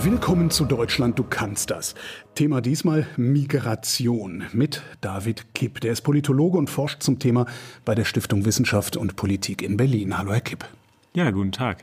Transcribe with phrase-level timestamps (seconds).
[0.00, 1.96] Willkommen zu Deutschland, du kannst das.
[2.36, 5.80] Thema diesmal Migration mit David Kipp.
[5.80, 7.46] Der ist Politologe und forscht zum Thema
[7.84, 10.16] bei der Stiftung Wissenschaft und Politik in Berlin.
[10.16, 10.64] Hallo, Herr Kipp.
[11.14, 11.82] Ja, guten Tag.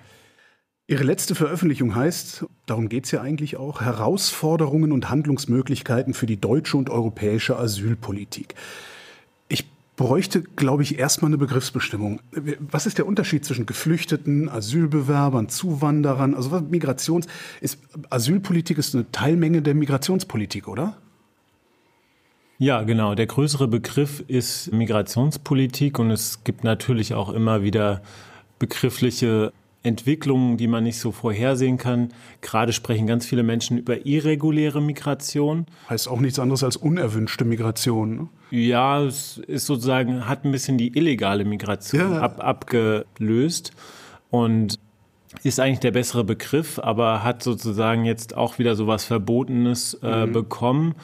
[0.88, 6.40] Ihre letzte Veröffentlichung heißt, darum geht es ja eigentlich auch, Herausforderungen und Handlungsmöglichkeiten für die
[6.40, 8.56] deutsche und europäische Asylpolitik
[9.96, 12.20] bräuchte, glaube ich, erstmal eine Begriffsbestimmung.
[12.60, 16.34] Was ist der Unterschied zwischen Geflüchteten, Asylbewerbern, Zuwanderern?
[16.34, 17.28] Also Migrations
[17.62, 20.98] ist Asylpolitik ist eine Teilmenge der Migrationspolitik, oder?
[22.58, 23.16] Ja, genau.
[23.16, 28.02] Der größere Begriff ist Migrationspolitik und es gibt natürlich auch immer wieder
[28.60, 29.52] begriffliche
[29.86, 32.10] Entwicklungen, die man nicht so vorhersehen kann.
[32.42, 35.66] Gerade sprechen ganz viele Menschen über irreguläre Migration.
[35.90, 38.16] Heißt auch nichts anderes als unerwünschte Migration.
[38.16, 38.28] Ne?
[38.52, 42.22] Ja, es ist sozusagen, hat ein bisschen die illegale Migration ja.
[42.22, 43.72] ab, abgelöst
[44.30, 44.80] und
[45.44, 50.26] ist eigentlich der bessere Begriff, aber hat sozusagen jetzt auch wieder so was Verbotenes äh,
[50.26, 50.32] mhm.
[50.32, 50.96] bekommen.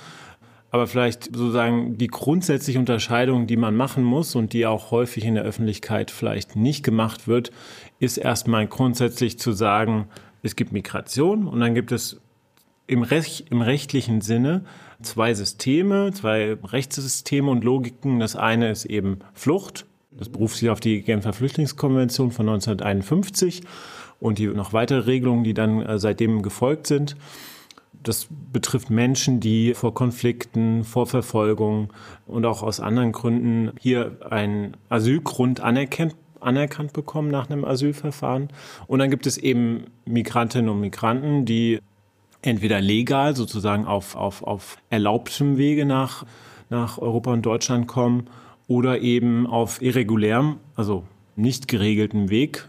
[0.73, 5.35] Aber vielleicht sozusagen die grundsätzliche Unterscheidung, die man machen muss und die auch häufig in
[5.35, 7.51] der Öffentlichkeit vielleicht nicht gemacht wird,
[8.01, 10.07] ist erstmal grundsätzlich zu sagen,
[10.41, 12.19] es gibt Migration und dann gibt es
[12.87, 14.65] im, Rech im rechtlichen Sinne
[15.03, 18.19] zwei Systeme, zwei Rechtssysteme und Logiken.
[18.19, 19.85] Das eine ist eben Flucht.
[20.09, 23.61] Das beruft sich auf die Genfer Flüchtlingskonvention von 1951
[24.19, 27.15] und die noch weitere Regelungen, die dann äh, seitdem gefolgt sind.
[28.01, 31.93] Das betrifft Menschen, die vor Konflikten, vor Verfolgung
[32.25, 38.49] und auch aus anderen Gründen hier einen Asylgrund anerkennt, anerkannt bekommen nach einem Asylverfahren.
[38.87, 41.79] Und dann gibt es eben Migrantinnen und Migranten, die
[42.41, 46.25] entweder legal sozusagen auf, auf, auf erlaubtem Wege nach,
[46.69, 48.27] nach Europa und Deutschland kommen
[48.67, 51.03] oder eben auf irregulärem, also
[51.35, 52.67] nicht geregeltem Weg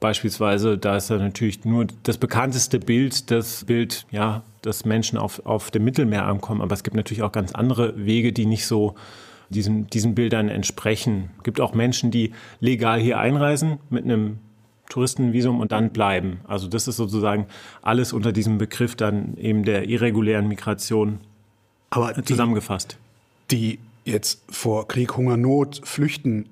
[0.00, 5.44] Beispielsweise, da ist ja natürlich nur das bekannteste Bild, das Bild, ja, dass Menschen auf,
[5.44, 6.62] auf dem Mittelmeer ankommen.
[6.62, 8.94] Aber es gibt natürlich auch ganz andere Wege, die nicht so
[9.50, 11.30] diesen, diesen Bildern entsprechen.
[11.38, 14.38] Es gibt auch Menschen, die legal hier einreisen mit einem
[14.88, 16.40] Touristenvisum und dann bleiben.
[16.46, 17.46] Also das ist sozusagen
[17.82, 21.20] alles unter diesem Begriff dann eben der irregulären Migration
[21.90, 22.98] Aber die, zusammengefasst.
[23.50, 26.48] Die jetzt vor Krieg, Hunger, Not flüchten,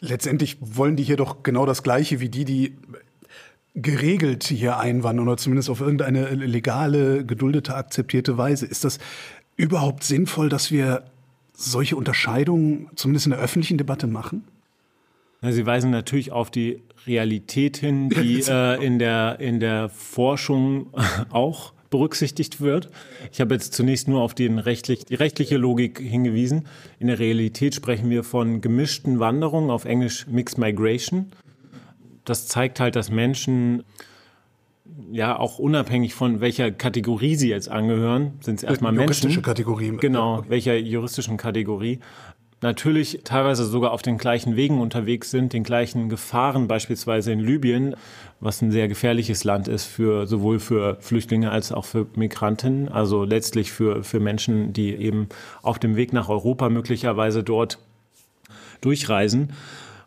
[0.00, 2.76] letztendlich wollen die hier doch genau das Gleiche wie die, die
[3.74, 8.66] geregelt hier einwandern oder zumindest auf irgendeine legale, geduldete, akzeptierte Weise.
[8.66, 8.98] Ist das
[9.56, 11.04] überhaupt sinnvoll, dass wir
[11.56, 14.44] solche Unterscheidungen zumindest in der öffentlichen Debatte machen?
[15.42, 20.86] Sie weisen natürlich auf die Realität hin, die äh, in, der, in der Forschung
[21.30, 22.90] auch berücksichtigt wird.
[23.30, 26.66] Ich habe jetzt zunächst nur auf den rechtlich, die rechtliche Logik hingewiesen.
[26.98, 31.30] In der Realität sprechen wir von gemischten Wanderungen, auf Englisch Mixed Migration.
[32.24, 33.84] Das zeigt halt, dass Menschen
[35.10, 39.06] ja auch unabhängig von welcher Kategorie sie jetzt angehören, sind es erstmal Menschen.
[39.06, 39.96] Juristische Kategorie.
[39.98, 40.50] Genau, okay.
[40.50, 42.00] welcher juristischen Kategorie
[42.64, 47.94] natürlich teilweise sogar auf den gleichen Wegen unterwegs sind, den gleichen Gefahren, beispielsweise in Libyen,
[48.40, 53.24] was ein sehr gefährliches Land ist für sowohl für Flüchtlinge als auch für Migranten, also
[53.24, 55.28] letztlich für, für Menschen, die eben
[55.62, 57.78] auf dem Weg nach Europa möglicherweise dort
[58.80, 59.52] durchreisen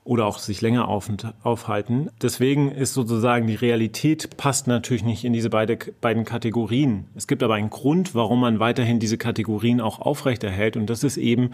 [0.07, 1.11] oder auch sich länger auf,
[1.43, 2.09] aufhalten.
[2.21, 7.05] Deswegen ist sozusagen die Realität passt natürlich nicht in diese beide, beiden Kategorien.
[7.15, 11.17] Es gibt aber einen Grund, warum man weiterhin diese Kategorien auch aufrechterhält und das ist
[11.17, 11.51] eben,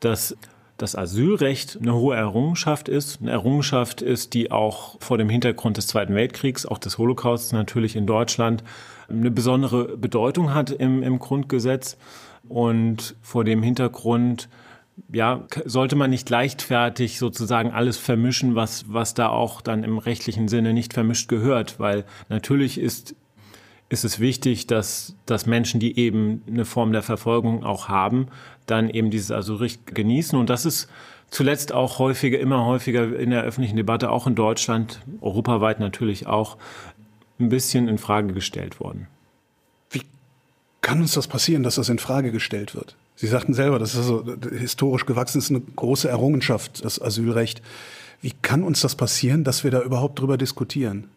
[0.00, 0.36] dass
[0.76, 3.20] das Asylrecht eine hohe Errungenschaft ist.
[3.22, 7.96] Eine Errungenschaft ist, die auch vor dem Hintergrund des Zweiten Weltkriegs, auch des Holocausts natürlich
[7.96, 8.64] in Deutschland,
[9.08, 11.96] eine besondere Bedeutung hat im, im Grundgesetz.
[12.48, 14.48] Und vor dem Hintergrund
[15.12, 20.48] ja, sollte man nicht leichtfertig sozusagen alles vermischen, was, was da auch dann im rechtlichen
[20.48, 23.14] Sinne nicht vermischt gehört, weil natürlich ist,
[23.88, 28.28] ist es wichtig, dass, dass Menschen, die eben eine Form der Verfolgung auch haben,
[28.66, 30.88] dann eben dieses Asylrecht genießen und das ist
[31.30, 36.56] zuletzt auch häufiger, immer häufiger in der öffentlichen Debatte, auch in Deutschland, europaweit natürlich auch,
[37.40, 39.08] ein bisschen in Frage gestellt worden.
[39.90, 40.02] Wie
[40.80, 42.96] kann uns das passieren, dass das in Frage gestellt wird?
[43.16, 44.24] Sie sagten selber, das ist so
[44.58, 47.62] historisch gewachsen, ist eine große Errungenschaft, das Asylrecht.
[48.20, 51.08] Wie kann uns das passieren, dass wir da überhaupt drüber diskutieren?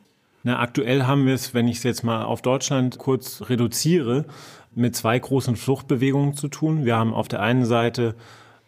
[0.43, 4.25] Na, aktuell haben wir es, wenn ich es jetzt mal auf Deutschland kurz reduziere,
[4.75, 6.85] mit zwei großen Fluchtbewegungen zu tun.
[6.85, 8.13] Wir haben auf der einen Seite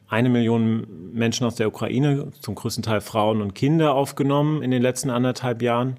[0.08, 4.82] eine Million Menschen aus der Ukraine, zum größten Teil Frauen und Kinder aufgenommen in den
[4.82, 5.98] letzten anderthalb Jahren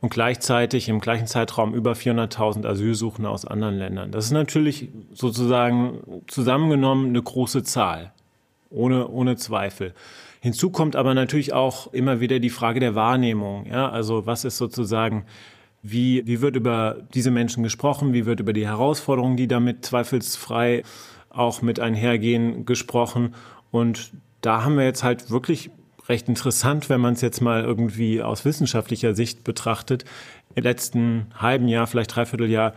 [0.00, 4.10] und gleichzeitig im gleichen Zeitraum über 400.000 Asylsuchende aus anderen Ländern.
[4.12, 8.12] Das ist natürlich sozusagen zusammengenommen eine große Zahl,
[8.70, 9.94] ohne, ohne Zweifel.
[10.40, 13.66] Hinzu kommt aber natürlich auch immer wieder die Frage der Wahrnehmung.
[13.66, 13.88] Ja?
[13.88, 15.24] Also was ist sozusagen
[15.82, 18.12] Wie, wie wird über diese Menschen gesprochen?
[18.12, 20.82] Wie wird über die Herausforderungen, die damit zweifelsfrei
[21.30, 23.34] auch mit einhergehen, gesprochen?
[23.70, 24.10] Und
[24.40, 25.70] da haben wir jetzt halt wirklich
[26.08, 30.04] recht interessant, wenn man es jetzt mal irgendwie aus wissenschaftlicher Sicht betrachtet,
[30.54, 32.72] im letzten halben Jahr, vielleicht dreiviertel Jahr,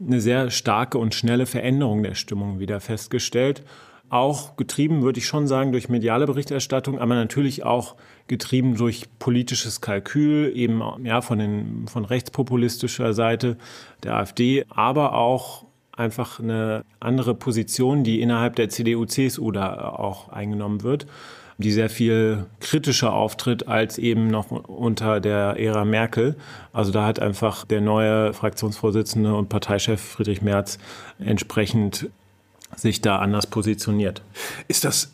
[0.00, 3.64] eine sehr starke und schnelle Veränderung der Stimmung wieder festgestellt.
[4.10, 7.96] Auch getrieben, würde ich schon sagen, durch mediale Berichterstattung, aber natürlich auch
[8.26, 13.58] getrieben durch politisches Kalkül, eben ja, von, den, von rechtspopulistischer Seite
[14.04, 20.28] der AfD, aber auch einfach eine andere Position, die innerhalb der CDU, CSU da auch
[20.28, 21.06] eingenommen wird
[21.58, 26.36] die sehr viel kritischer auftritt als eben noch unter der Ära Merkel.
[26.72, 30.78] Also da hat einfach der neue Fraktionsvorsitzende und Parteichef Friedrich Merz
[31.18, 32.08] entsprechend
[32.76, 34.22] sich da anders positioniert.
[34.68, 35.10] Ist das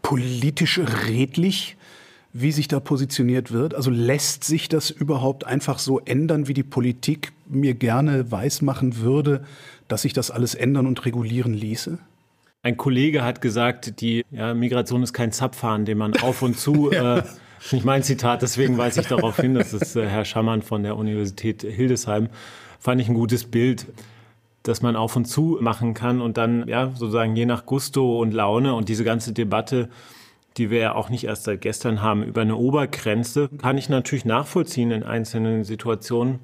[0.00, 1.76] politisch redlich,
[2.32, 3.74] wie sich da positioniert wird?
[3.74, 9.44] Also lässt sich das überhaupt einfach so ändern, wie die Politik mir gerne weismachen würde,
[9.88, 11.98] dass sich das alles ändern und regulieren ließe?
[12.62, 16.90] Ein Kollege hat gesagt, die ja, Migration ist kein Zapfhahn, den man auf und zu.
[16.92, 17.18] ja.
[17.18, 17.22] äh,
[17.72, 19.54] nicht mein Zitat, deswegen weise ich darauf hin.
[19.54, 22.28] Das ist äh, Herr Schammann von der Universität Hildesheim.
[22.78, 23.86] Fand ich ein gutes Bild,
[24.62, 28.32] dass man auf und zu machen kann und dann ja sozusagen je nach Gusto und
[28.32, 29.88] Laune und diese ganze Debatte,
[30.58, 34.26] die wir ja auch nicht erst seit gestern haben, über eine Obergrenze, kann ich natürlich
[34.26, 36.40] nachvollziehen in einzelnen Situationen.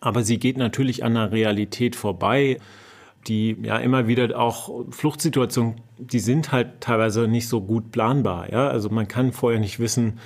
[0.00, 2.56] Aber sie geht natürlich an der Realität vorbei
[3.26, 8.50] die ja immer wieder auch Fluchtsituationen, die sind halt teilweise nicht so gut planbar.
[8.50, 8.68] Ja?
[8.68, 10.18] Also man kann vorher nicht wissen,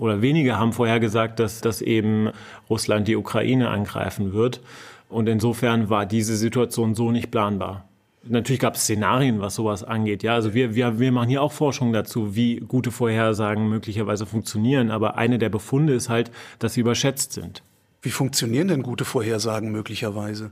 [0.00, 2.30] oder wenige haben vorher gesagt, dass, dass eben
[2.70, 4.62] Russland die Ukraine angreifen wird.
[5.10, 7.84] Und insofern war diese Situation so nicht planbar.
[8.22, 10.22] Natürlich gab es Szenarien, was sowas angeht.
[10.22, 14.90] Ja, also wir, wir, wir machen hier auch Forschung dazu, wie gute Vorhersagen möglicherweise funktionieren.
[14.90, 17.62] Aber eine der Befunde ist halt, dass sie überschätzt sind.
[18.00, 20.50] Wie funktionieren denn gute Vorhersagen möglicherweise?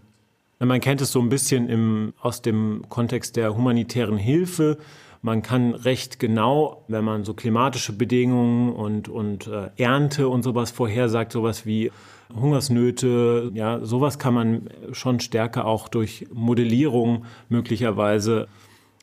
[0.61, 4.79] Man kennt es so ein bisschen im, aus dem Kontext der humanitären Hilfe.
[5.23, 10.71] Man kann recht genau, wenn man so klimatische Bedingungen und, und äh, Ernte und sowas
[10.71, 11.91] vorhersagt, sowas wie
[12.35, 18.49] Hungersnöte, ja, sowas kann man schon stärker auch durch Modellierung möglicherweise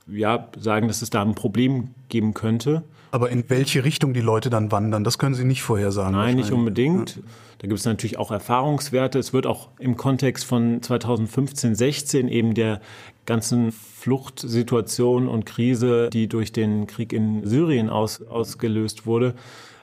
[0.08, 2.84] ja, sagen, dass es da ein Problem geben könnte.
[3.12, 6.14] Aber in welche Richtung die Leute dann wandern, das können Sie nicht vorhersagen.
[6.14, 7.18] Nein, nicht unbedingt.
[7.18, 7.22] Ja.
[7.60, 9.18] Da gibt es natürlich auch Erfahrungswerte.
[9.18, 12.82] Es wird auch im Kontext von 2015, 16 eben der
[13.26, 19.34] ganzen Fluchtsituation und Krise, die durch den Krieg in Syrien aus, ausgelöst wurde,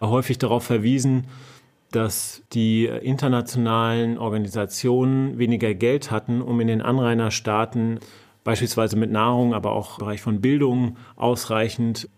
[0.01, 1.27] häufig darauf verwiesen,
[1.91, 8.01] dass die internationalen Organisationen weniger Geld hatten, um in den Anrainerstaaten
[8.45, 12.09] beispielsweise mit Nahrung, aber auch im Bereich von Bildung ausreichend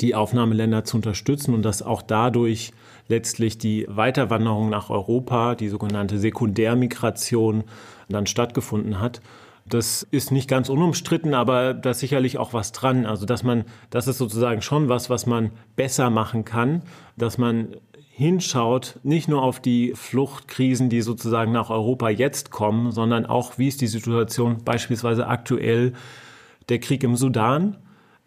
[0.00, 2.72] die Aufnahmeländer zu unterstützen und dass auch dadurch
[3.08, 7.64] letztlich die Weiterwanderung nach Europa, die sogenannte Sekundärmigration,
[8.08, 9.20] dann stattgefunden hat.
[9.66, 13.04] Das ist nicht ganz unumstritten, aber da ist sicherlich auch was dran.
[13.04, 16.82] Also, dass man, das ist sozusagen schon was, was man besser machen kann,
[17.16, 17.76] dass man
[18.18, 23.68] hinschaut, nicht nur auf die Fluchtkrisen, die sozusagen nach Europa jetzt kommen, sondern auch, wie
[23.68, 25.92] ist die Situation beispielsweise aktuell
[26.68, 27.76] der Krieg im Sudan,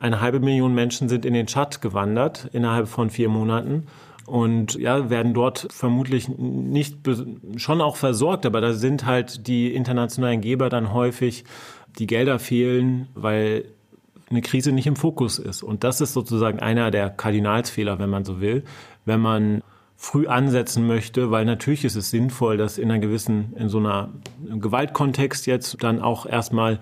[0.01, 3.85] eine halbe Million Menschen sind in den Tschad gewandert innerhalb von vier Monaten
[4.25, 6.97] und ja, werden dort vermutlich nicht
[7.57, 11.43] schon auch versorgt, aber da sind halt die internationalen Geber dann häufig,
[11.99, 13.65] die Gelder fehlen, weil
[14.29, 15.61] eine Krise nicht im Fokus ist.
[15.61, 18.63] Und das ist sozusagen einer der Kardinalsfehler, wenn man so will,
[19.05, 19.61] wenn man
[19.97, 24.09] früh ansetzen möchte, weil natürlich ist es sinnvoll, dass in einer gewissen, in so einer
[24.49, 26.79] Gewaltkontext jetzt dann auch erstmal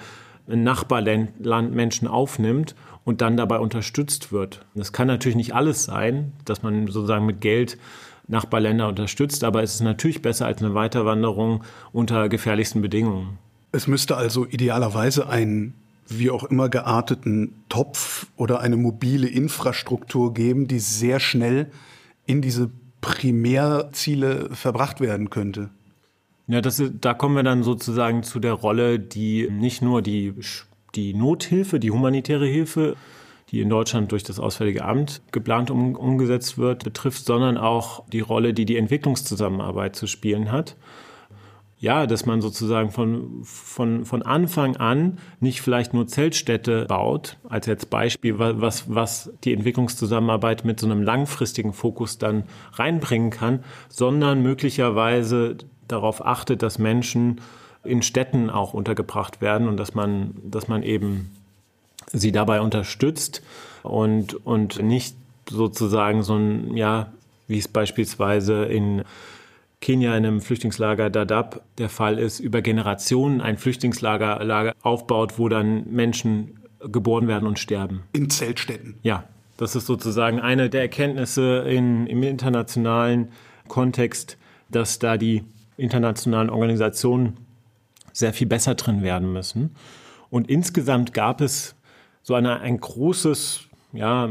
[0.50, 1.39] ein Nachbarland
[1.75, 2.75] Menschen aufnimmt
[3.10, 4.63] und dann dabei unterstützt wird.
[4.75, 7.80] Das kann natürlich nicht alles sein, dass man sozusagen mit Geld
[8.28, 13.39] Nachbarländer unterstützt, aber es ist natürlich besser als eine Weiterwanderung unter gefährlichsten Bedingungen.
[13.72, 15.74] Es müsste also idealerweise einen
[16.08, 21.72] wie auch immer gearteten Topf oder eine mobile Infrastruktur geben, die sehr schnell
[22.28, 22.70] in diese
[23.01, 25.72] Primärziele verbracht werden könnte.
[26.46, 30.36] Ja, das, da kommen wir dann sozusagen zu der Rolle, die nicht nur die,
[30.96, 32.96] die Nothilfe, die humanitäre Hilfe,
[33.51, 38.19] die in Deutschland durch das Auswärtige Amt geplant um, umgesetzt wird, betrifft, sondern auch die
[38.19, 40.75] Rolle, die die Entwicklungszusammenarbeit zu spielen hat.
[41.81, 47.67] Ja, dass man sozusagen von, von, von Anfang an nicht vielleicht nur Zeltstädte baut, als
[47.67, 52.43] jetzt Beispiel, was, was die Entwicklungszusammenarbeit mit so einem langfristigen Fokus dann
[52.74, 55.55] reinbringen kann, sondern möglicherweise
[55.88, 57.39] darauf achtet, dass Menschen
[57.83, 61.31] in Städten auch untergebracht werden und dass man, dass man eben
[62.12, 63.41] sie dabei unterstützt
[63.83, 65.15] und, und nicht
[65.50, 67.12] sozusagen so ein, ja,
[67.48, 69.03] wie es beispielsweise in
[69.81, 75.48] Kenia in einem Flüchtlingslager Dadaab der Fall ist, über Generationen ein Flüchtlingslager Lager aufbaut, wo
[75.48, 78.03] dann Menschen geboren werden und sterben.
[78.13, 78.95] In Zeltstätten.
[79.03, 79.24] Ja,
[79.57, 83.29] das ist sozusagen eine der Erkenntnisse in, im internationalen
[83.67, 84.38] Kontext,
[84.69, 85.43] dass da die
[85.77, 87.38] internationalen Organisationen
[88.13, 89.75] sehr viel besser drin werden müssen.
[90.30, 91.75] Und insgesamt gab es
[92.22, 93.62] so eine, ein großes,
[93.94, 94.30] ja,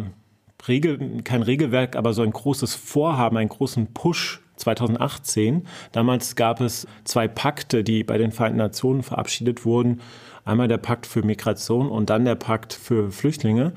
[0.66, 5.66] Regel, kein Regelwerk, aber so ein großes Vorhaben, einen großen Push 2018.
[5.92, 10.00] Damals gab es zwei Pakte, die bei den Vereinten Nationen verabschiedet wurden.
[10.44, 13.72] Einmal der Pakt für Migration und dann der Pakt für Flüchtlinge.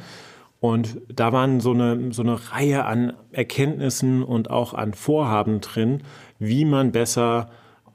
[0.59, 6.03] Und da waren so eine, so eine Reihe an Erkenntnissen und auch an Vorhaben drin,
[6.39, 7.49] wie man besser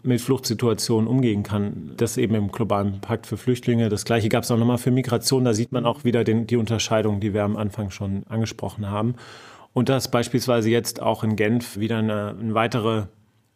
[0.06, 1.92] mit Fluchtsituationen umgehen kann.
[1.96, 3.88] Das eben im globalen Pakt für Flüchtlinge.
[3.88, 5.44] Das gleiche gab es auch nochmal für Migration.
[5.44, 9.14] Da sieht man auch wieder den, die Unterscheidung, die wir am Anfang schon angesprochen haben.
[9.72, 13.04] Und dass beispielsweise jetzt auch in Genf wieder eine, eine weitere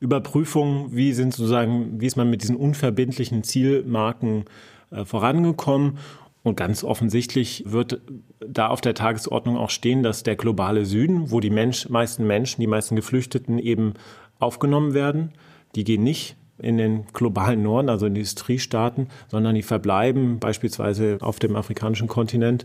[0.00, 4.44] Überprüfung, wie sind sozusagen, wie ist man mit diesen unverbindlichen Zielmarken
[4.90, 5.98] äh, vorangekommen.
[6.42, 8.00] Und ganz offensichtlich wird
[8.40, 12.62] da auf der Tagesordnung auch stehen, dass der globale Süden, wo die Mensch, meisten Menschen,
[12.62, 13.94] die meisten Geflüchteten eben
[14.38, 15.32] aufgenommen werden,
[15.74, 21.38] die gehen nicht in den globalen Norden, also in Industriestaaten, sondern die verbleiben beispielsweise auf
[21.38, 22.64] dem afrikanischen Kontinent.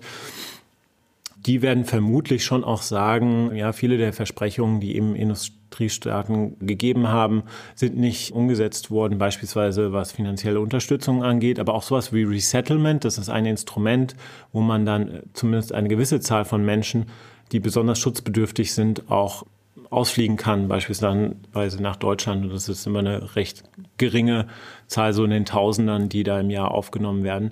[1.45, 7.43] Die werden vermutlich schon auch sagen, ja, viele der Versprechungen, die eben Industriestaaten gegeben haben,
[7.75, 13.19] sind nicht umgesetzt worden, beispielsweise was finanzielle Unterstützung angeht, aber auch sowas wie Resettlement, das
[13.19, 14.15] ist ein Instrument,
[14.53, 17.05] wo man dann zumindest eine gewisse Zahl von Menschen,
[17.51, 19.45] die besonders schutzbedürftig sind, auch
[19.89, 22.45] ausfliegen kann, beispielsweise nach Deutschland.
[22.45, 23.63] Und das ist immer eine recht
[23.97, 24.47] geringe
[24.87, 27.51] Zahl, so in den Tausendern, die da im Jahr aufgenommen werden.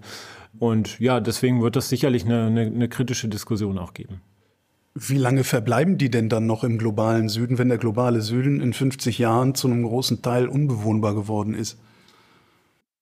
[0.60, 4.22] Und ja, deswegen wird das sicherlich eine, eine, eine kritische Diskussion auch geben.
[4.96, 8.74] Wie lange verbleiben die denn dann noch im globalen Süden, wenn der globale Süden in
[8.74, 11.80] 50 Jahren zu einem großen Teil unbewohnbar geworden ist?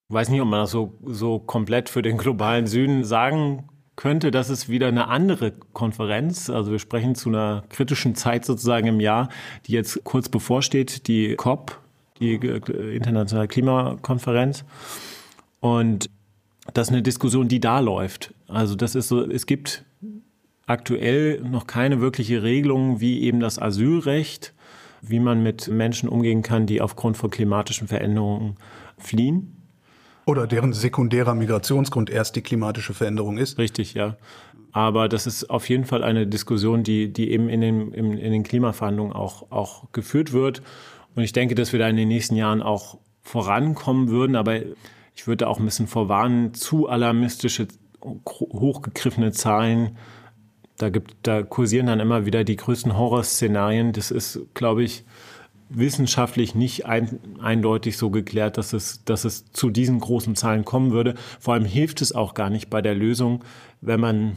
[0.08, 3.68] Ich weiß nicht, ob man das so, so komplett für den globalen Süden sagen
[4.02, 6.50] könnte, das ist wieder eine andere Konferenz.
[6.50, 9.28] Also wir sprechen zu einer kritischen Zeit sozusagen im Jahr,
[9.66, 11.80] die jetzt kurz bevorsteht, die COP,
[12.18, 14.64] die internationale Klimakonferenz.
[15.60, 16.10] Und
[16.74, 18.34] das ist eine Diskussion, die da läuft.
[18.48, 19.84] Also das ist so, es gibt
[20.66, 24.52] aktuell noch keine wirkliche Regelung, wie eben das Asylrecht,
[25.00, 28.56] wie man mit Menschen umgehen kann, die aufgrund von klimatischen Veränderungen
[28.98, 29.61] fliehen.
[30.24, 33.58] Oder deren sekundärer Migrationsgrund erst die klimatische Veränderung ist.
[33.58, 34.16] Richtig, ja.
[34.72, 38.32] Aber das ist auf jeden Fall eine Diskussion, die, die eben in den, in, in
[38.32, 40.62] den Klimaverhandlungen auch, auch geführt wird.
[41.14, 44.36] Und ich denke, dass wir da in den nächsten Jahren auch vorankommen würden.
[44.36, 44.60] Aber
[45.14, 47.68] ich würde auch ein bisschen vorwarnen, zu alarmistische,
[48.02, 49.98] hochgegriffene Zahlen.
[50.78, 53.92] Da, gibt, da kursieren dann immer wieder die größten Horrorszenarien.
[53.92, 55.04] Das ist, glaube ich,
[55.76, 60.92] wissenschaftlich nicht ein, eindeutig so geklärt, dass es, dass es zu diesen großen Zahlen kommen
[60.92, 61.14] würde.
[61.40, 63.44] Vor allem hilft es auch gar nicht bei der Lösung,
[63.80, 64.36] wenn man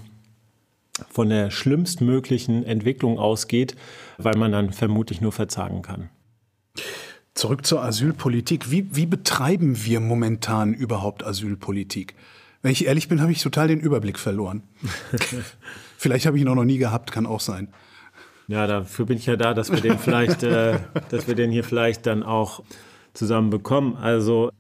[1.10, 3.76] von der schlimmstmöglichen Entwicklung ausgeht,
[4.18, 6.10] weil man dann vermutlich nur verzagen kann.
[7.34, 8.72] Zurück zur Asylpolitik.
[8.72, 12.16] Wie, wie betreiben wir momentan überhaupt Asylpolitik?
[12.62, 14.64] Wenn ich ehrlich bin, habe ich total den Überblick verloren.
[15.98, 17.68] Vielleicht habe ich ihn auch noch nie gehabt, kann auch sein.
[18.48, 21.64] Ja, dafür bin ich ja da, dass wir den vielleicht, äh, dass wir den hier
[21.64, 22.64] vielleicht dann auch
[23.14, 23.96] zusammen bekommen.
[23.96, 24.52] Also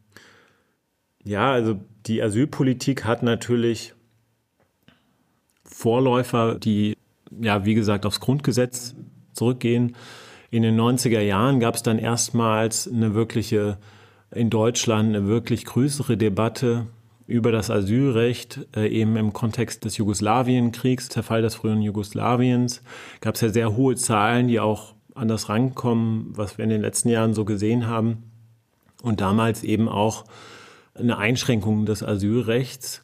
[1.24, 3.94] ja, also die Asylpolitik hat natürlich
[5.64, 6.96] Vorläufer, die
[7.42, 8.96] ja, wie gesagt, aufs Grundgesetz
[9.34, 9.96] zurückgehen.
[10.52, 13.78] In den 90er Jahren gab es dann erstmals eine wirkliche,
[14.32, 16.88] in Deutschland eine wirklich größere Debatte
[17.28, 22.82] über das Asylrecht, äh, eben im Kontext des Jugoslawienkriegs, der Fall des früheren Jugoslawiens,
[23.22, 26.82] gab es ja sehr hohe Zahlen, die auch an das rankommen, was wir in den
[26.82, 28.32] letzten Jahren so gesehen haben.
[29.02, 30.26] Und damals eben auch
[30.94, 33.04] eine Einschränkung des Asylrechts.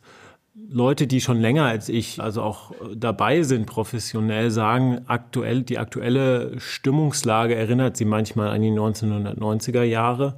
[0.70, 6.60] Leute, die schon länger als ich, also auch dabei sind, professionell sagen, aktuell, die aktuelle
[6.60, 10.38] Stimmungslage erinnert sie manchmal an die 1990er Jahre.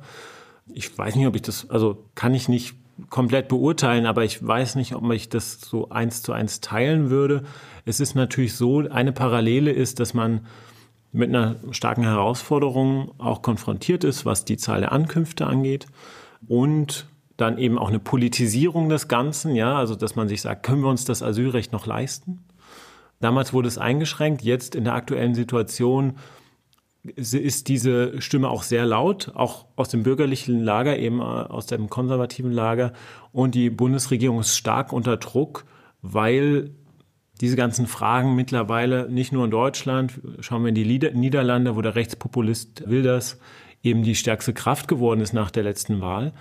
[0.67, 2.75] Ich weiß nicht, ob ich das, also kann ich nicht
[3.09, 7.43] komplett beurteilen, aber ich weiß nicht, ob ich das so eins zu eins teilen würde.
[7.85, 10.45] Es ist natürlich so, eine Parallele ist, dass man
[11.11, 15.85] mit einer starken Herausforderung auch konfrontiert ist, was die Zahl der Ankünfte angeht
[16.47, 17.07] und
[17.37, 20.89] dann eben auch eine Politisierung des Ganzen, ja, also dass man sich sagt, können wir
[20.89, 22.43] uns das Asylrecht noch leisten?
[23.19, 26.17] Damals wurde es eingeschränkt, jetzt in der aktuellen Situation
[27.03, 31.89] ist diese Stimme auch sehr laut, auch aus dem bürgerlichen Lager, eben äh, aus dem
[31.89, 32.93] konservativen Lager.
[33.31, 35.65] Und die Bundesregierung ist stark unter Druck,
[36.01, 36.71] weil
[37.41, 41.95] diese ganzen Fragen mittlerweile nicht nur in Deutschland, schauen wir in die Niederlande, wo der
[41.95, 43.37] Rechtspopulist Wilders
[43.81, 46.31] eben die stärkste Kraft geworden ist nach der letzten Wahl.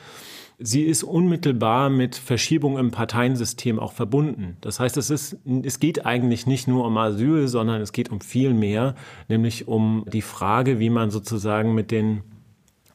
[0.58, 4.56] Sie ist unmittelbar mit Verschiebung im Parteiensystem auch verbunden.
[4.60, 8.20] Das heißt, es, ist, es geht eigentlich nicht nur um Asyl, sondern es geht um
[8.20, 8.94] viel mehr,
[9.28, 12.22] nämlich um die Frage, wie man sozusagen mit den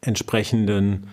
[0.02, 1.08] entsprechenden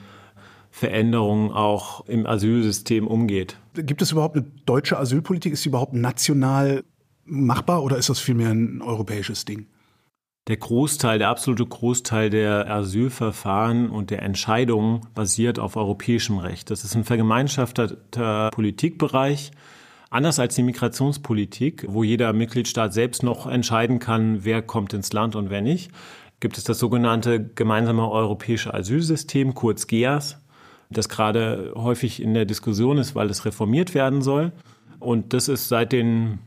[0.70, 3.56] Veränderungen auch im Asylsystem umgeht.
[3.74, 5.52] Gibt es überhaupt eine deutsche Asylpolitik?
[5.52, 6.84] Ist sie überhaupt national
[7.24, 9.66] machbar oder ist das vielmehr ein europäisches Ding?
[10.46, 16.70] Der Großteil, der absolute Großteil der Asylverfahren und der Entscheidungen basiert auf europäischem Recht.
[16.70, 19.52] Das ist ein vergemeinschafteter Politikbereich.
[20.10, 25.34] Anders als die Migrationspolitik, wo jeder Mitgliedstaat selbst noch entscheiden kann, wer kommt ins Land
[25.34, 25.90] und wer nicht,
[26.40, 30.38] gibt es das sogenannte gemeinsame europäische Asylsystem, kurz GEAS,
[30.90, 34.52] das gerade häufig in der Diskussion ist, weil es reformiert werden soll.
[35.00, 36.40] Und das ist seit den,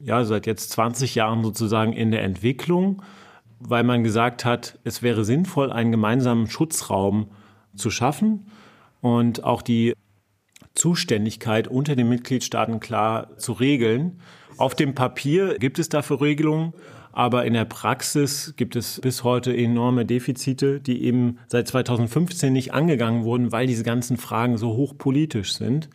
[0.00, 3.02] ja, seit jetzt 20 Jahren sozusagen in der Entwicklung
[3.68, 7.28] weil man gesagt hat, es wäre sinnvoll, einen gemeinsamen Schutzraum
[7.74, 8.46] zu schaffen
[9.00, 9.94] und auch die
[10.74, 14.20] Zuständigkeit unter den Mitgliedstaaten klar zu regeln.
[14.56, 16.72] Auf dem Papier gibt es dafür Regelungen,
[17.12, 22.72] aber in der Praxis gibt es bis heute enorme Defizite, die eben seit 2015 nicht
[22.72, 25.90] angegangen wurden, weil diese ganzen Fragen so hochpolitisch sind.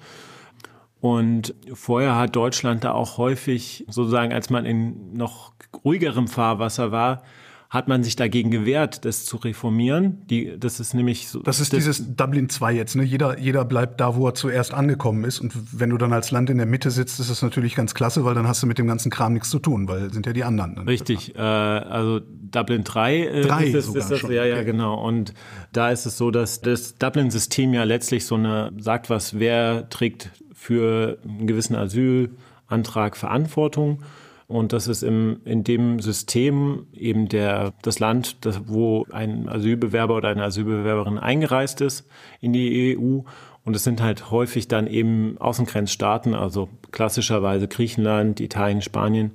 [1.00, 7.24] Und vorher hat Deutschland da auch häufig, sozusagen, als man in noch ruhigerem Fahrwasser war,
[7.70, 10.26] hat man sich dagegen gewehrt, das zu reformieren.
[10.30, 11.42] Die, das ist nämlich so.
[11.42, 13.04] Das ist das, dieses Dublin 2 jetzt, ne?
[13.04, 15.42] Jeder, jeder bleibt da, wo er zuerst angekommen ist.
[15.42, 18.24] Und wenn du dann als Land in der Mitte sitzt, ist das natürlich ganz klasse,
[18.24, 20.46] weil dann hast du mit dem ganzen Kram nichts zu tun, weil sind ja die
[20.46, 20.76] anderen.
[20.76, 20.88] Ne?
[20.88, 21.36] Richtig.
[21.36, 24.32] Äh, also Dublin 3 äh, Drei ist, das, sogar ist das, schon.
[24.32, 25.04] ja, ja, genau.
[25.06, 25.34] Und
[25.74, 30.30] da ist es so, dass das Dublin-System ja letztlich so eine, sagt was, wer trägt
[30.54, 34.04] für einen gewissen Asylantrag Verantwortung.
[34.48, 40.16] Und das ist im, in dem System eben der, das Land, das, wo ein Asylbewerber
[40.16, 42.08] oder eine Asylbewerberin eingereist ist
[42.40, 43.20] in die EU.
[43.66, 49.32] Und es sind halt häufig dann eben Außengrenzstaaten, also klassischerweise Griechenland, Italien, Spanien,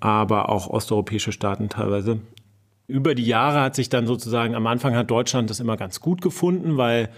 [0.00, 2.20] aber auch osteuropäische Staaten teilweise.
[2.86, 6.22] Über die Jahre hat sich dann sozusagen, am Anfang hat Deutschland das immer ganz gut
[6.22, 7.10] gefunden, weil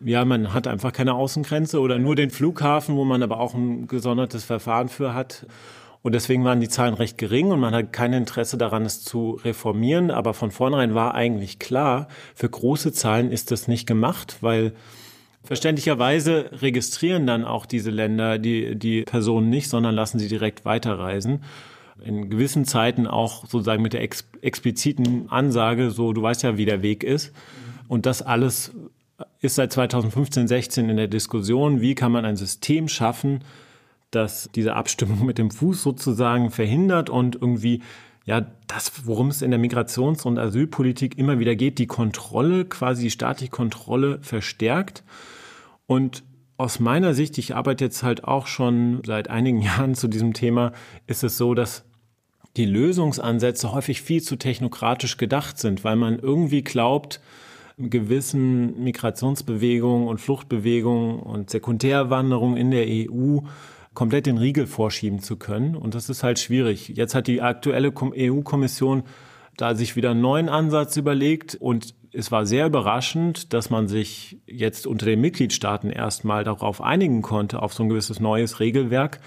[0.00, 3.86] ja, man hat einfach keine Außengrenze oder nur den Flughafen, wo man aber auch ein
[3.86, 5.46] gesondertes Verfahren für hat.
[6.04, 9.40] Und deswegen waren die Zahlen recht gering und man hat kein Interesse daran, es zu
[9.42, 10.10] reformieren.
[10.10, 14.74] Aber von vornherein war eigentlich klar, für große Zahlen ist das nicht gemacht, weil
[15.44, 21.42] verständlicherweise registrieren dann auch diese Länder die, die Personen nicht, sondern lassen sie direkt weiterreisen.
[22.04, 26.66] In gewissen Zeiten auch sozusagen mit der ex expliziten Ansage, so du weißt ja, wie
[26.66, 27.32] der Weg ist.
[27.88, 28.72] Und das alles
[29.40, 31.80] ist seit 2015, 16 in der Diskussion.
[31.80, 33.40] Wie kann man ein System schaffen,
[34.14, 37.82] das diese Abstimmung mit dem Fuß sozusagen verhindert und irgendwie
[38.26, 43.04] ja, das, worum es in der Migrations- und Asylpolitik immer wieder geht, die Kontrolle, quasi
[43.04, 45.04] die staatliche Kontrolle verstärkt.
[45.86, 46.24] Und
[46.56, 50.72] aus meiner Sicht, ich arbeite jetzt halt auch schon seit einigen Jahren zu diesem Thema,
[51.06, 51.84] ist es so, dass
[52.56, 57.20] die Lösungsansätze häufig viel zu technokratisch gedacht sind, weil man irgendwie glaubt,
[57.76, 63.40] gewissen Migrationsbewegungen und Fluchtbewegungen und Sekundärwanderung in der EU
[63.94, 65.76] komplett den Riegel vorschieben zu können.
[65.76, 66.88] Und das ist halt schwierig.
[66.88, 69.04] Jetzt hat die aktuelle EU-Kommission
[69.56, 74.38] da sich wieder einen neuen Ansatz überlegt und es war sehr überraschend, dass man sich
[74.46, 79.20] jetzt unter den Mitgliedstaaten erstmal darauf einigen konnte, auf so ein gewisses neues Regelwerk.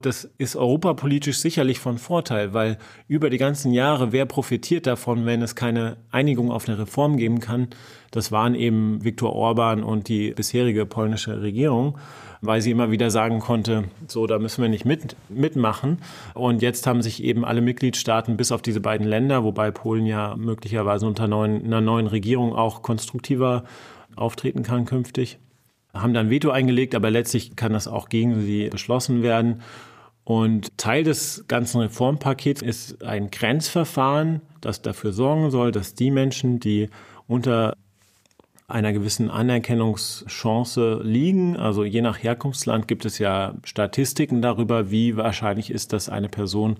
[0.00, 5.42] Das ist europapolitisch sicherlich von Vorteil, weil über die ganzen Jahre, wer profitiert davon, wenn
[5.42, 7.68] es keine Einigung auf eine Reform geben kann?
[8.10, 11.98] Das waren eben Viktor Orban und die bisherige polnische Regierung
[12.42, 15.98] weil sie immer wieder sagen konnte, so, da müssen wir nicht mit, mitmachen.
[16.34, 20.34] Und jetzt haben sich eben alle Mitgliedstaaten bis auf diese beiden Länder, wobei Polen ja
[20.36, 23.64] möglicherweise unter neuen, einer neuen Regierung auch konstruktiver
[24.16, 25.38] auftreten kann künftig,
[25.94, 29.62] haben dann Veto eingelegt, aber letztlich kann das auch gegen sie beschlossen werden.
[30.24, 36.60] Und Teil des ganzen Reformpakets ist ein Grenzverfahren, das dafür sorgen soll, dass die Menschen,
[36.60, 36.90] die
[37.26, 37.76] unter
[38.72, 41.56] einer gewissen Anerkennungschance liegen.
[41.56, 46.76] Also je nach Herkunftsland gibt es ja Statistiken darüber, wie wahrscheinlich ist, dass eine Person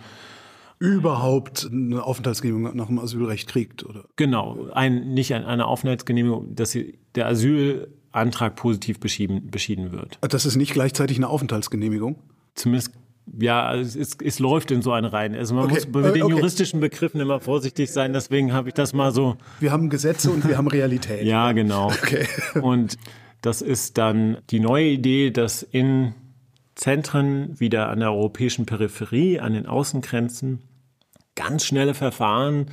[0.78, 4.05] überhaupt eine Aufenthaltsgenehmigung nach dem Asylrecht kriegt, oder?
[4.16, 10.18] Genau, ein, nicht eine Aufenthaltsgenehmigung, dass sie, der Asylantrag positiv beschieden, beschieden wird.
[10.22, 12.16] Das ist nicht gleichzeitig eine Aufenthaltsgenehmigung?
[12.55, 12.92] Zumindest
[13.38, 15.35] ja, es, es, es, läuft in so eine rein.
[15.35, 15.74] Also man okay.
[15.74, 16.35] muss mit den okay.
[16.35, 19.37] juristischen Begriffen immer vorsichtig sein, deswegen habe ich das mal so.
[19.61, 21.24] Wir haben Gesetze und wir haben Realität.
[21.24, 21.87] Ja, genau.
[21.87, 22.26] Okay.
[22.61, 22.98] Und
[23.40, 26.14] das ist dann die neue Idee, dass in
[26.74, 30.61] Zentren wieder an der europäischen Peripherie, an den Außengrenzen,
[31.35, 32.66] ganz schnelle Verfahren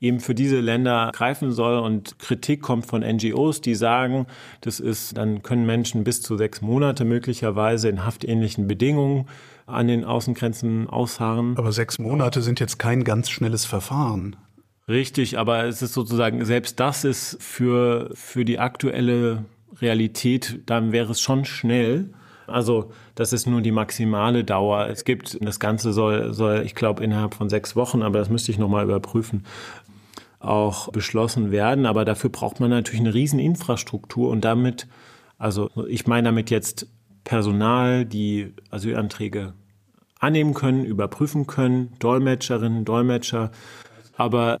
[0.00, 1.78] eben für diese Länder greifen soll.
[1.78, 4.26] Und Kritik kommt von NGOs, die sagen,
[4.60, 9.26] das ist, dann können Menschen bis zu sechs Monate möglicherweise in haftähnlichen Bedingungen
[9.66, 11.56] an den Außengrenzen ausharren.
[11.58, 14.36] Aber sechs Monate sind jetzt kein ganz schnelles Verfahren.
[14.88, 19.44] Richtig, aber es ist sozusagen, selbst das ist für, für die aktuelle
[19.80, 22.10] Realität, dann wäre es schon schnell.
[22.46, 24.86] Also das ist nur die maximale Dauer.
[24.86, 28.52] Es gibt, das Ganze soll, soll ich glaube, innerhalb von sechs Wochen, aber das müsste
[28.52, 29.44] ich nochmal überprüfen,
[30.38, 31.84] auch beschlossen werden.
[31.84, 34.86] Aber dafür braucht man natürlich eine riesen Infrastruktur und damit,
[35.36, 36.86] also ich meine damit jetzt
[37.26, 39.52] Personal, die Asylanträge
[40.18, 43.50] annehmen können, überprüfen können, Dolmetscherinnen, Dolmetscher.
[44.16, 44.58] Aber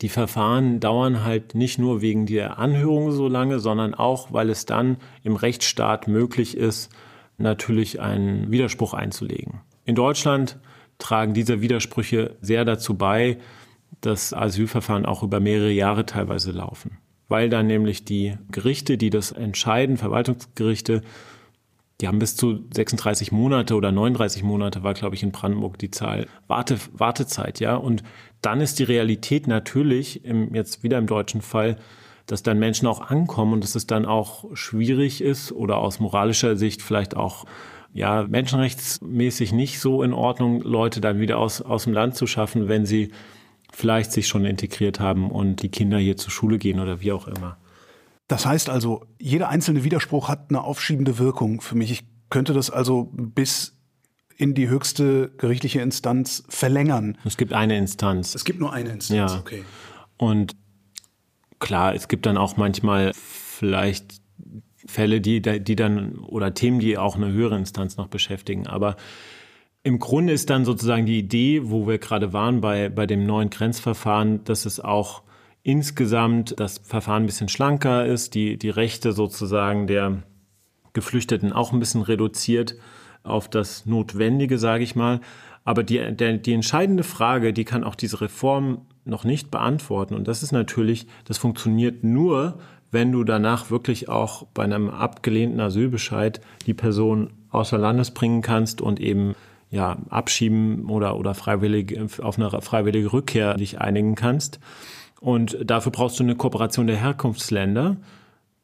[0.00, 4.64] die Verfahren dauern halt nicht nur wegen der Anhörung so lange, sondern auch, weil es
[4.64, 6.90] dann im Rechtsstaat möglich ist,
[7.36, 9.60] natürlich einen Widerspruch einzulegen.
[9.84, 10.58] In Deutschland
[10.98, 13.38] tragen diese Widersprüche sehr dazu bei,
[14.00, 16.98] dass Asylverfahren auch über mehrere Jahre teilweise laufen,
[17.28, 21.02] weil dann nämlich die Gerichte, die das entscheiden, Verwaltungsgerichte,
[22.00, 25.90] die haben bis zu 36 Monate oder 39 Monate war, glaube ich, in Brandenburg die
[25.90, 27.76] Zahl Warte, Wartezeit, ja.
[27.76, 28.02] Und
[28.42, 31.76] dann ist die Realität natürlich, im, jetzt wieder im deutschen Fall,
[32.26, 36.56] dass dann Menschen auch ankommen und dass es dann auch schwierig ist oder aus moralischer
[36.56, 37.44] Sicht vielleicht auch
[37.92, 42.68] ja, menschenrechtsmäßig nicht so in Ordnung, Leute dann wieder aus, aus dem Land zu schaffen,
[42.68, 43.10] wenn sie
[43.72, 47.26] vielleicht sich schon integriert haben und die Kinder hier zur Schule gehen oder wie auch
[47.26, 47.56] immer.
[48.30, 51.90] Das heißt also, jeder einzelne Widerspruch hat eine aufschiebende Wirkung für mich.
[51.90, 53.76] Ich könnte das also bis
[54.36, 57.18] in die höchste gerichtliche Instanz verlängern.
[57.24, 58.36] Es gibt eine Instanz.
[58.36, 59.36] Es gibt nur eine Instanz, ja.
[59.40, 59.64] okay.
[60.16, 60.54] Und
[61.58, 64.22] klar, es gibt dann auch manchmal vielleicht
[64.86, 68.68] Fälle, die, die dann oder Themen, die auch eine höhere Instanz noch beschäftigen.
[68.68, 68.94] Aber
[69.82, 73.50] im Grunde ist dann sozusagen die Idee, wo wir gerade waren bei, bei dem neuen
[73.50, 75.24] Grenzverfahren, dass es auch
[75.62, 80.22] insgesamt das Verfahren ein bisschen schlanker ist, die, die Rechte sozusagen der
[80.92, 82.76] Geflüchteten auch ein bisschen reduziert
[83.22, 85.20] auf das Notwendige, sage ich mal.
[85.64, 90.14] Aber die, der, die entscheidende Frage, die kann auch diese Reform noch nicht beantworten.
[90.14, 92.58] Und das ist natürlich, das funktioniert nur,
[92.90, 98.80] wenn du danach wirklich auch bei einem abgelehnten Asylbescheid die Person außer Landes bringen kannst
[98.80, 99.34] und eben
[99.70, 104.58] ja abschieben oder oder freiwillig auf eine freiwillige Rückkehr dich einigen kannst.
[105.20, 107.96] Und dafür brauchst du eine Kooperation der Herkunftsländer,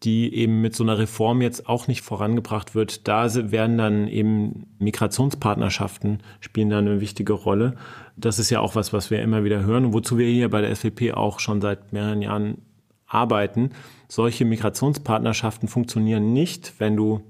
[0.03, 3.09] die eben mit so einer Reform jetzt auch nicht vorangebracht wird.
[3.09, 7.77] Da werden dann eben Migrationspartnerschaften spielen da eine wichtige Rolle.
[8.17, 10.61] Das ist ja auch was, was wir immer wieder hören und wozu wir hier bei
[10.61, 12.59] der SWP auch schon seit mehreren Jahren
[13.07, 13.71] arbeiten.
[14.09, 17.23] Solche Migrationspartnerschaften funktionieren nicht, wenn du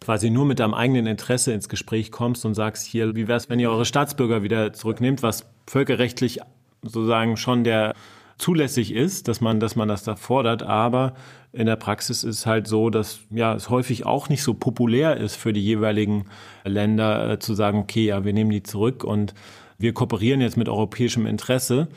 [0.00, 3.48] quasi nur mit deinem eigenen Interesse ins Gespräch kommst und sagst, hier, wie wäre es,
[3.48, 6.40] wenn ihr eure Staatsbürger wieder zurücknehmt, was völkerrechtlich
[6.82, 7.94] sozusagen schon der
[8.38, 11.14] zulässig ist, dass man, dass man das da fordert, aber
[11.52, 15.16] in der Praxis ist es halt so, dass ja es häufig auch nicht so populär
[15.16, 16.26] ist für die jeweiligen
[16.64, 19.34] Länder äh, zu sagen, okay, ja, wir nehmen die zurück und
[19.78, 21.88] wir kooperieren jetzt mit europäischem Interesse.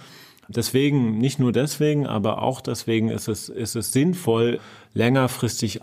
[0.48, 4.60] Deswegen, nicht nur deswegen, aber auch deswegen ist es, ist es sinnvoll,
[4.94, 5.82] längerfristig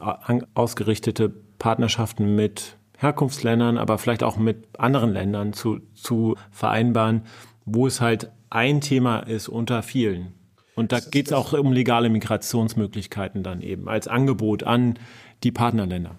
[0.54, 7.22] ausgerichtete Partnerschaften mit Herkunftsländern, aber vielleicht auch mit anderen Ländern zu, zu vereinbaren,
[7.66, 10.32] wo es halt ein Thema ist unter vielen.
[10.74, 14.98] Und da geht es auch um legale Migrationsmöglichkeiten dann eben als Angebot an
[15.42, 16.16] die Partnerländer.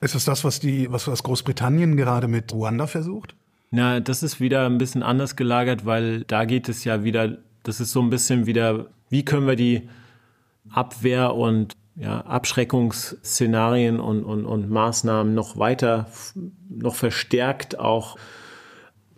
[0.00, 3.34] Ist es das, was, die, was, was Großbritannien gerade mit Ruanda versucht?
[3.70, 7.80] Na, das ist wieder ein bisschen anders gelagert, weil da geht es ja wieder, das
[7.80, 9.88] ist so ein bisschen wieder, wie können wir die
[10.70, 16.06] Abwehr- und ja, Abschreckungsszenarien und, und, und Maßnahmen noch weiter,
[16.68, 18.16] noch verstärkt auch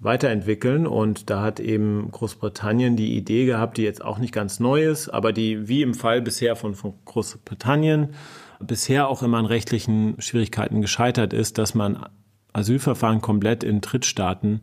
[0.00, 0.86] weiterentwickeln.
[0.86, 5.08] Und da hat eben Großbritannien die Idee gehabt, die jetzt auch nicht ganz neu ist,
[5.08, 8.14] aber die wie im Fall bisher von, von Großbritannien
[8.58, 12.06] bisher auch immer an rechtlichen Schwierigkeiten gescheitert ist, dass man
[12.52, 14.62] Asylverfahren komplett in Drittstaaten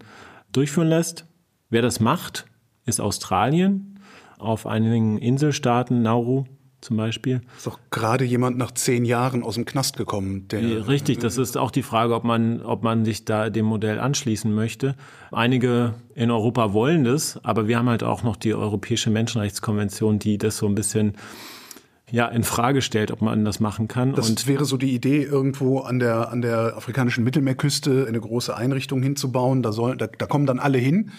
[0.51, 1.25] durchführen lässt.
[1.69, 2.45] Wer das macht,
[2.85, 3.99] ist Australien
[4.37, 6.45] auf einigen Inselstaaten, Nauru
[6.87, 7.41] zum Beispiel.
[7.57, 10.47] Ist doch gerade jemand nach zehn Jahren aus dem Knast gekommen.
[10.47, 13.99] Der Richtig, das ist auch die Frage, ob man, ob man sich da dem Modell
[13.99, 14.95] anschließen möchte.
[15.31, 20.37] Einige in Europa wollen das, aber wir haben halt auch noch die Europäische Menschenrechtskonvention, die
[20.37, 21.15] das so ein bisschen
[22.09, 24.13] ja, in Frage stellt, ob man das machen kann.
[24.13, 28.55] Das und wäre so die Idee, irgendwo an der, an der afrikanischen Mittelmeerküste eine große
[28.55, 29.61] Einrichtung hinzubauen.
[29.61, 31.11] Da, soll, da, da kommen dann alle hin.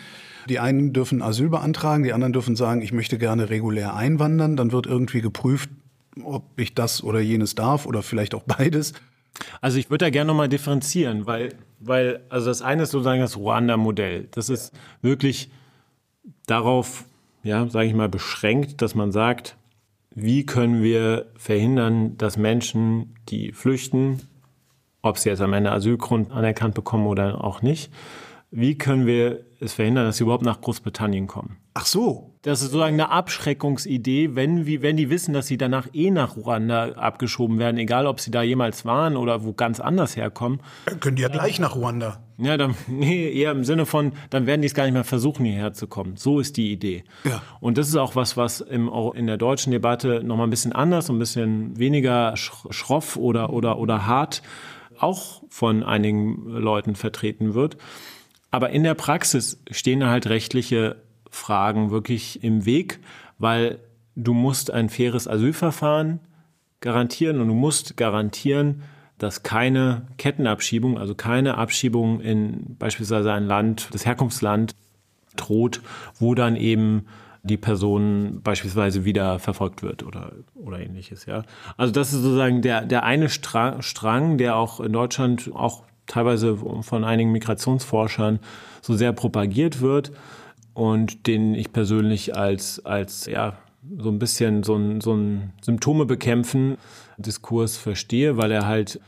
[0.49, 4.57] Die einen dürfen Asyl beantragen, die anderen dürfen sagen, ich möchte gerne regulär einwandern.
[4.57, 5.71] Dann wird irgendwie geprüft,
[6.23, 8.95] ob ich das oder jenes darf oder vielleicht auch beides.
[9.61, 13.37] Also ich würde da gerne nochmal differenzieren, weil, weil, also das eine ist sozusagen das
[13.37, 14.29] Ruanda-Modell.
[14.33, 15.51] Das ist wirklich
[16.47, 17.05] darauf
[17.43, 19.57] ja, sage ich mal, beschränkt, dass man sagt,
[20.15, 24.21] wie können wir verhindern, dass Menschen, die flüchten,
[25.03, 27.93] ob sie jetzt am Ende Asylgrund anerkannt bekommen oder auch nicht,
[28.51, 31.59] wie können wir es verhindern, dass sie überhaupt nach Großbritannien kommen?
[31.75, 32.35] Ach so.
[32.43, 36.37] Das ist sozusagen eine Abschreckungsidee, wenn, wie, wenn die wissen, dass sie danach eh nach
[36.37, 40.61] Ruanda abgeschoben werden, egal ob sie da jemals waren oder wo ganz anders herkommen.
[40.87, 42.23] Dann können die ja gleich nach Ruanda.
[42.39, 45.45] Ja, dann, nee, eher im Sinne von, dann werden die es gar nicht mehr versuchen,
[45.45, 46.17] hierher zu kommen.
[46.17, 47.05] So ist die Idee.
[47.25, 47.43] Ja.
[47.61, 51.11] Und das ist auch was, was im, in der deutschen Debatte nochmal ein bisschen anders,
[51.11, 54.43] ein bisschen weniger schroff oder, oder, oder hart
[55.01, 57.77] auch von einigen Leuten vertreten wird.
[58.51, 60.97] Aber in der Praxis stehen halt rechtliche
[61.31, 63.01] Fragen wirklich im Weg,
[63.39, 63.79] weil
[64.17, 66.21] du musst ein faires Asylverfahren
[66.81, 68.83] garantieren und du musst garantieren,
[69.19, 74.75] dass keine Kettenabschiebung, also keine Abschiebung in beispielsweise ein Land, das Herkunftsland
[75.37, 75.83] droht,
[76.19, 77.07] wo dann eben
[77.43, 81.45] die Person beispielsweise wieder verfolgt wird oder, oder ähnliches, ja.
[81.77, 87.05] Also das ist sozusagen der, der eine Strang, der auch in Deutschland auch teilweise von
[87.05, 88.41] einigen Migrationsforschern
[88.83, 90.11] so sehr propagiert wird
[90.75, 93.57] und den ich persönlich als, als ja,
[93.97, 96.77] so ein bisschen so ein, so ein Symptome bekämpfen
[97.17, 99.01] Diskurs verstehe, weil er halt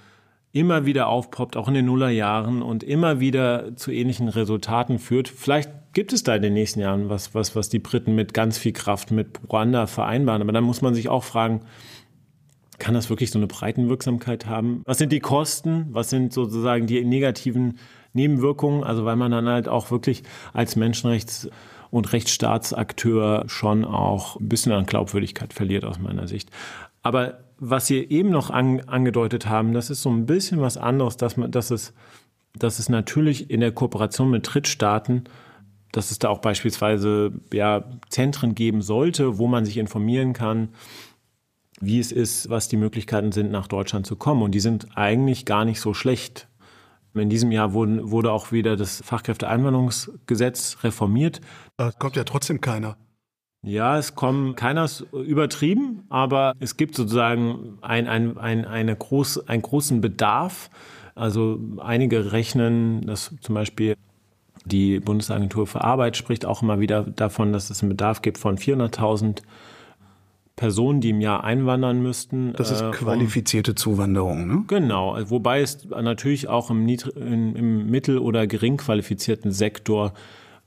[0.53, 5.29] immer wieder aufpoppt, auch in den Nullerjahren und immer wieder zu ähnlichen Resultaten führt.
[5.29, 8.59] Vielleicht gibt es da in den nächsten Jahren was, was, was die Briten mit ganz
[8.59, 10.43] viel Kraft mit Ruanda vereinbaren.
[10.43, 11.61] Aber dann muss man sich auch fragen,
[12.81, 14.83] kann das wirklich so eine Breitenwirksamkeit haben?
[14.85, 15.87] Was sind die Kosten?
[15.91, 17.79] Was sind sozusagen die negativen
[18.13, 18.83] Nebenwirkungen?
[18.83, 21.49] Also weil man dann halt auch wirklich als Menschenrechts-
[21.91, 26.51] und Rechtsstaatsakteur schon auch ein bisschen an Glaubwürdigkeit verliert aus meiner Sicht.
[27.03, 31.17] Aber was Sie eben noch an, angedeutet haben, das ist so ein bisschen was anderes,
[31.17, 31.93] dass man, dass es,
[32.55, 35.25] dass es natürlich in der Kooperation mit Drittstaaten
[35.93, 40.69] dass es da auch beispielsweise ja, Zentren geben sollte, wo man sich informieren kann,
[41.81, 44.43] wie es ist, was die Möglichkeiten sind, nach Deutschland zu kommen.
[44.43, 46.49] Und die sind eigentlich gar nicht so schlecht.
[47.15, 51.41] In diesem Jahr wurden, wurde auch wieder das Fachkräfteeinwanderungsgesetz reformiert.
[51.77, 52.97] Da kommt ja trotzdem keiner.
[53.63, 59.63] Ja, es kommen keiner übertrieben, aber es gibt sozusagen ein, ein, ein, eine groß, einen
[59.63, 60.71] großen Bedarf.
[61.15, 63.97] Also einige rechnen, dass zum Beispiel
[64.65, 68.57] die Bundesagentur für Arbeit spricht auch immer wieder davon, dass es einen Bedarf gibt von
[68.57, 69.43] 400.000
[70.61, 72.53] Personen, die im Jahr einwandern müssten.
[72.53, 74.65] Das ist äh, qualifizierte Zuwanderung, ne?
[74.67, 80.13] Genau, wobei es natürlich auch im, im mittel- oder gering qualifizierten Sektor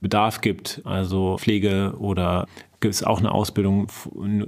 [0.01, 2.47] Bedarf gibt, also Pflege oder
[2.81, 3.87] ist auch eine Ausbildung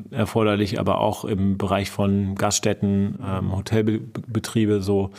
[0.09, 5.11] erforderlich, aber auch im Bereich von Gaststätten, ähm, Hotelbetriebe so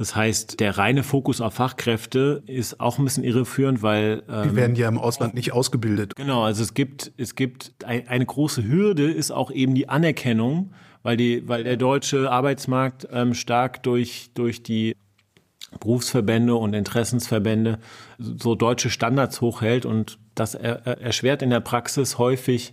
[0.00, 4.56] das heißt, der reine Fokus auf Fachkräfte ist auch ein bisschen irreführend, weil ähm, die
[4.56, 6.16] werden ja im Ausland nicht ausgebildet.
[6.16, 10.72] Genau, also es gibt es gibt ein, eine große Hürde ist auch eben die Anerkennung,
[11.02, 14.96] weil die weil der deutsche Arbeitsmarkt ähm, stark durch durch die
[15.80, 17.78] Berufsverbände und Interessensverbände
[18.16, 22.72] so deutsche Standards hochhält und das er, erschwert in der Praxis häufig,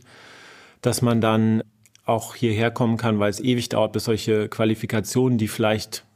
[0.80, 1.62] dass man dann
[2.06, 6.07] auch hierher kommen kann, weil es ewig dauert, bis solche Qualifikationen, die vielleicht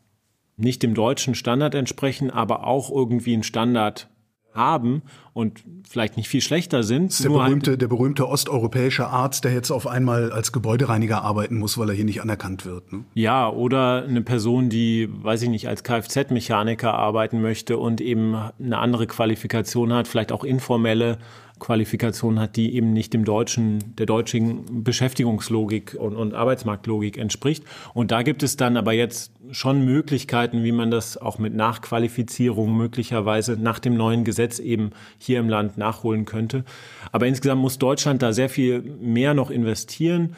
[0.61, 4.09] nicht dem deutschen Standard entsprechen, aber auch irgendwie einen Standard
[4.53, 5.01] haben
[5.33, 7.23] und vielleicht nicht viel schlechter sind.
[7.23, 11.89] Der berühmte, der berühmte osteuropäische Arzt, der jetzt auf einmal als Gebäudereiniger arbeiten muss, weil
[11.89, 12.91] er hier nicht anerkannt wird.
[12.91, 13.05] Ne?
[13.13, 18.77] Ja, oder eine Person, die, weiß ich nicht, als Kfz-Mechaniker arbeiten möchte und eben eine
[18.77, 21.17] andere Qualifikation hat, vielleicht auch informelle
[21.61, 27.63] Qualifikation hat, die eben nicht dem deutschen, der deutschen Beschäftigungslogik und, und Arbeitsmarktlogik entspricht.
[27.93, 32.75] Und da gibt es dann aber jetzt schon Möglichkeiten, wie man das auch mit Nachqualifizierung
[32.75, 36.65] möglicherweise nach dem neuen Gesetz eben hier im Land nachholen könnte.
[37.11, 40.35] Aber insgesamt muss Deutschland da sehr viel mehr noch investieren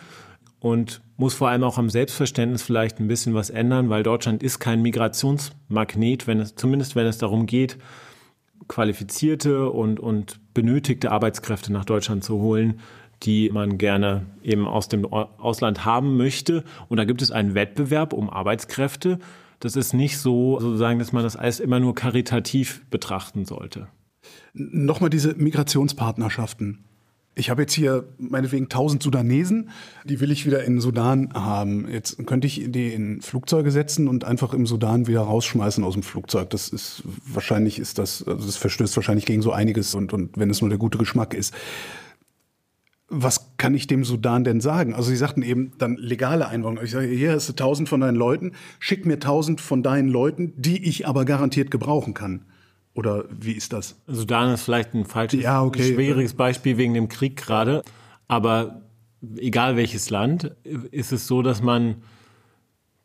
[0.59, 4.59] und muss vor allem auch am Selbstverständnis vielleicht ein bisschen was ändern, weil Deutschland ist
[4.59, 7.77] kein Migrationsmagnet, wenn es, zumindest wenn es darum geht,
[8.67, 12.79] qualifizierte und, und benötigte Arbeitskräfte nach Deutschland zu holen,
[13.23, 16.63] die man gerne eben aus dem Ausland haben möchte.
[16.89, 19.19] Und da gibt es einen Wettbewerb um Arbeitskräfte.
[19.59, 23.87] Das ist nicht so, sozusagen, dass man das alles immer nur karitativ betrachten sollte.
[24.53, 26.83] Nochmal diese Migrationspartnerschaften.
[27.35, 29.69] Ich habe jetzt hier meinetwegen 1000 Sudanesen,
[30.05, 31.89] die will ich wieder in Sudan haben.
[31.89, 36.03] Jetzt könnte ich die in Flugzeuge setzen und einfach im Sudan wieder rausschmeißen aus dem
[36.03, 36.51] Flugzeug.
[36.51, 40.51] Das ist wahrscheinlich ist das, also das verstößt wahrscheinlich gegen so einiges und, und wenn
[40.51, 41.55] es nur der gute Geschmack ist.
[43.09, 44.93] Was kann ich dem Sudan denn sagen?
[44.93, 46.85] Also Sie sagten eben dann legale Einwanderung.
[46.85, 50.53] Ich sage, hier hast du 1000 von deinen Leuten, schick mir 1000 von deinen Leuten,
[50.55, 52.45] die ich aber garantiert gebrauchen kann.
[52.93, 53.99] Oder wie ist das?
[54.07, 55.93] Sudan ist vielleicht ein falsches, ja, okay.
[55.93, 57.83] schwieriges Beispiel wegen dem Krieg gerade.
[58.27, 58.81] Aber
[59.37, 60.55] egal welches Land,
[60.91, 62.03] ist es so, dass man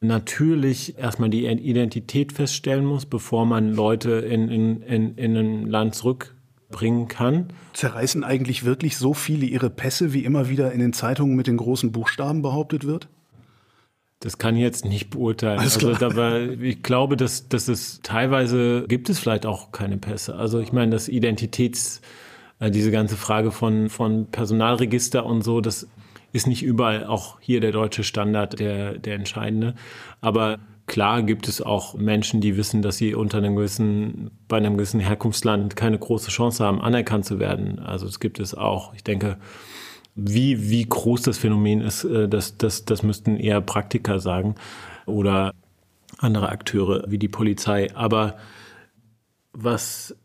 [0.01, 5.95] natürlich erstmal die Identität feststellen muss, bevor man Leute in, in, in, in ein Land
[5.95, 7.49] zurückbringen kann.
[7.73, 11.57] Zerreißen eigentlich wirklich so viele ihre Pässe, wie immer wieder in den Zeitungen mit den
[11.57, 13.09] großen Buchstaben behauptet wird?
[14.21, 15.61] Das kann ich jetzt nicht beurteilen.
[15.61, 20.35] Also, aber ich glaube, dass, dass es teilweise gibt es vielleicht auch keine Pässe.
[20.35, 22.01] Also ich meine, das Identitäts,
[22.59, 25.87] äh, diese ganze Frage von, von Personalregister und so, das
[26.33, 29.75] ist nicht überall auch hier der deutsche Standard der, der entscheidende.
[30.21, 34.77] Aber klar gibt es auch Menschen, die wissen, dass sie unter einem gewissen, bei einem
[34.77, 37.79] gewissen Herkunftsland keine große Chance haben, anerkannt zu werden.
[37.79, 38.95] Also es gibt es auch.
[38.95, 39.37] Ich denke,
[40.21, 44.57] wie, wie groß das Phänomen ist, äh, das, das, das müssten eher Praktiker sagen
[45.07, 45.55] oder
[46.19, 47.95] andere Akteure wie die Polizei.
[47.95, 48.37] Aber
[49.53, 50.17] was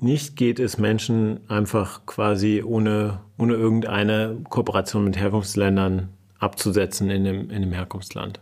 [0.00, 7.50] nicht geht, ist Menschen einfach quasi ohne, ohne irgendeine Kooperation mit Herkunftsländern abzusetzen in dem,
[7.50, 8.40] in dem Herkunftsland.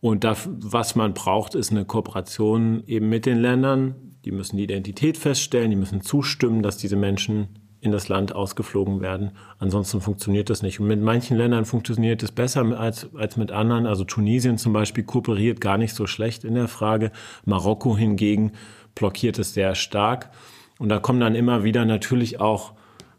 [0.00, 3.94] Und das, was man braucht, ist eine Kooperation eben mit den Ländern.
[4.24, 7.48] Die müssen die Identität feststellen, die müssen zustimmen, dass diese Menschen
[7.80, 9.32] in das Land ausgeflogen werden.
[9.58, 10.80] Ansonsten funktioniert das nicht.
[10.80, 13.86] Und mit manchen Ländern funktioniert es besser als, als mit anderen.
[13.86, 17.12] Also Tunesien zum Beispiel kooperiert gar nicht so schlecht in der Frage.
[17.44, 18.52] Marokko hingegen
[18.94, 20.30] blockiert es sehr stark.
[20.78, 22.72] Und da kommt dann immer wieder natürlich auch,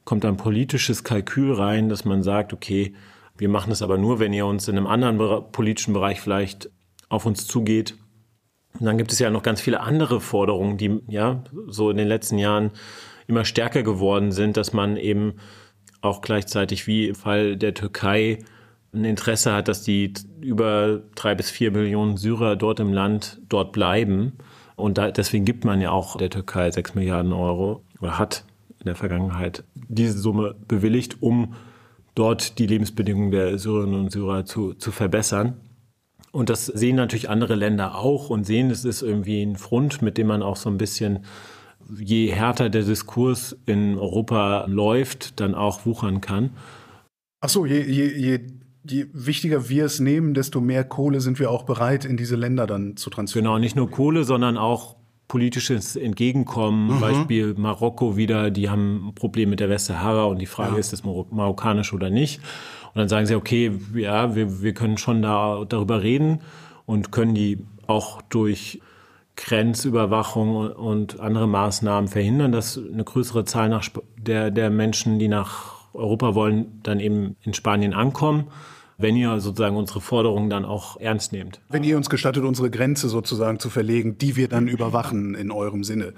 [0.04, 2.94] kommt ein politisches Kalkül rein, dass man sagt, okay,
[3.38, 6.70] wir machen es aber nur, wenn ihr uns in einem anderen politischen Bereich vielleicht
[7.08, 7.96] auf uns zugeht.
[8.78, 12.08] Und dann gibt es ja noch ganz viele andere Forderungen, die ja so in den
[12.08, 12.72] letzten Jahren
[13.30, 15.36] immer stärker geworden sind, dass man eben
[16.02, 18.40] auch gleichzeitig wie im Fall der Türkei
[18.94, 23.72] ein Interesse hat, dass die über drei bis vier Millionen Syrer dort im Land dort
[23.72, 24.34] bleiben
[24.80, 28.46] und da, deswegen gibt man ja auch der Türkei 6 Milliarden Euro oder hat
[28.80, 31.54] in der Vergangenheit diese Summe bewilligt, um
[32.16, 35.60] dort die Lebensbedingungen der Syrerinnen und Syrer zu, zu verbessern.
[36.32, 40.18] Und das sehen natürlich andere Länder auch und sehen, es ist irgendwie ein Front, mit
[40.18, 41.26] dem man auch so ein bisschen,
[42.00, 46.52] je härter der Diskurs in Europa läuft, dann auch wuchern kann.
[47.42, 48.40] Ach so, je, je, je
[48.90, 52.68] je wichtiger wir es nehmen, desto mehr Kohle sind wir auch bereit, in diese Länder
[52.68, 53.46] dann zu transferieren.
[53.46, 54.96] Genau, nicht nur Kohle, sondern auch
[55.28, 56.96] politisches Entgegenkommen.
[56.96, 57.00] Mhm.
[57.00, 60.80] Beispiel Marokko wieder, die haben ein Problem mit der Westsahara und die Frage ja.
[60.80, 62.42] ist, ist es marokkanisch oder nicht?
[62.88, 66.40] Und dann sagen sie, okay, ja, wir, wir können schon da, darüber reden
[66.86, 68.82] und können die auch durch
[69.40, 75.94] Grenzüberwachung und andere Maßnahmen verhindern, dass eine größere Zahl nach der, der Menschen, die nach
[75.94, 78.48] Europa wollen, dann eben in Spanien ankommen
[79.00, 81.62] wenn ihr sozusagen unsere Forderungen dann auch ernst nehmt.
[81.70, 85.84] Wenn ihr uns gestattet, unsere Grenze sozusagen zu verlegen, die wir dann überwachen in eurem
[85.84, 86.14] Sinne.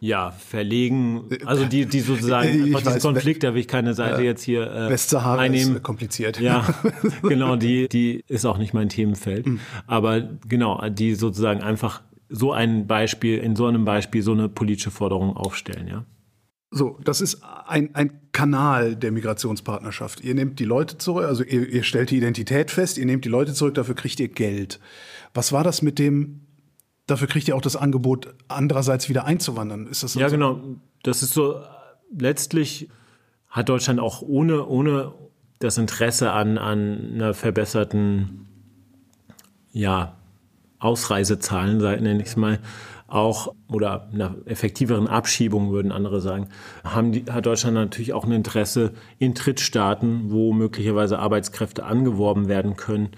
[0.00, 4.30] Ja, verlegen, also die, die sozusagen, ich weiß, Konflikt, da will ich keine Seite ja,
[4.30, 5.76] jetzt hier äh, Westsahara einnehmen.
[5.76, 6.40] ist kompliziert.
[6.40, 6.66] Ja,
[7.22, 9.46] genau, die, die ist auch nicht mein Themenfeld.
[9.46, 9.60] Mhm.
[9.86, 14.90] Aber genau, die sozusagen einfach so ein Beispiel, in so einem Beispiel so eine politische
[14.90, 16.04] Forderung aufstellen, ja.
[16.72, 20.20] So, das ist ein, ein Kanal der Migrationspartnerschaft.
[20.20, 23.28] Ihr nehmt die Leute zurück, also ihr, ihr stellt die Identität fest, ihr nehmt die
[23.28, 24.78] Leute zurück, dafür kriegt ihr Geld.
[25.34, 26.42] Was war das mit dem,
[27.10, 29.86] dafür kriegt ihr auch das Angebot, andererseits wieder einzuwandern?
[29.86, 30.20] Ist das so?
[30.20, 30.60] Ja, genau.
[31.02, 31.60] Das ist so,
[32.16, 32.88] letztlich
[33.48, 35.12] hat Deutschland auch ohne, ohne
[35.58, 38.46] das Interesse an, an einer verbesserten,
[39.72, 40.16] ja,
[40.78, 42.58] Ausreisezahlen, nenne ich es mal,
[43.06, 46.48] auch oder einer effektiveren Abschiebung würden andere sagen,
[46.84, 52.76] haben die, hat Deutschland natürlich auch ein Interesse in Drittstaaten, wo möglicherweise Arbeitskräfte angeworben werden
[52.76, 53.10] können,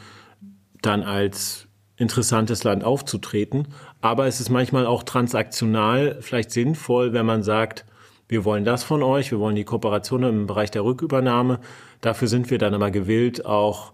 [0.80, 1.68] dann als
[2.02, 3.68] interessantes Land aufzutreten.
[4.02, 7.86] Aber es ist manchmal auch transaktional vielleicht sinnvoll, wenn man sagt,
[8.28, 11.60] wir wollen das von euch, wir wollen die Kooperation im Bereich der Rückübernahme.
[12.00, 13.92] Dafür sind wir dann aber gewillt, auch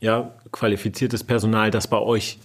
[0.00, 2.38] ja, qualifiziertes Personal, das bei euch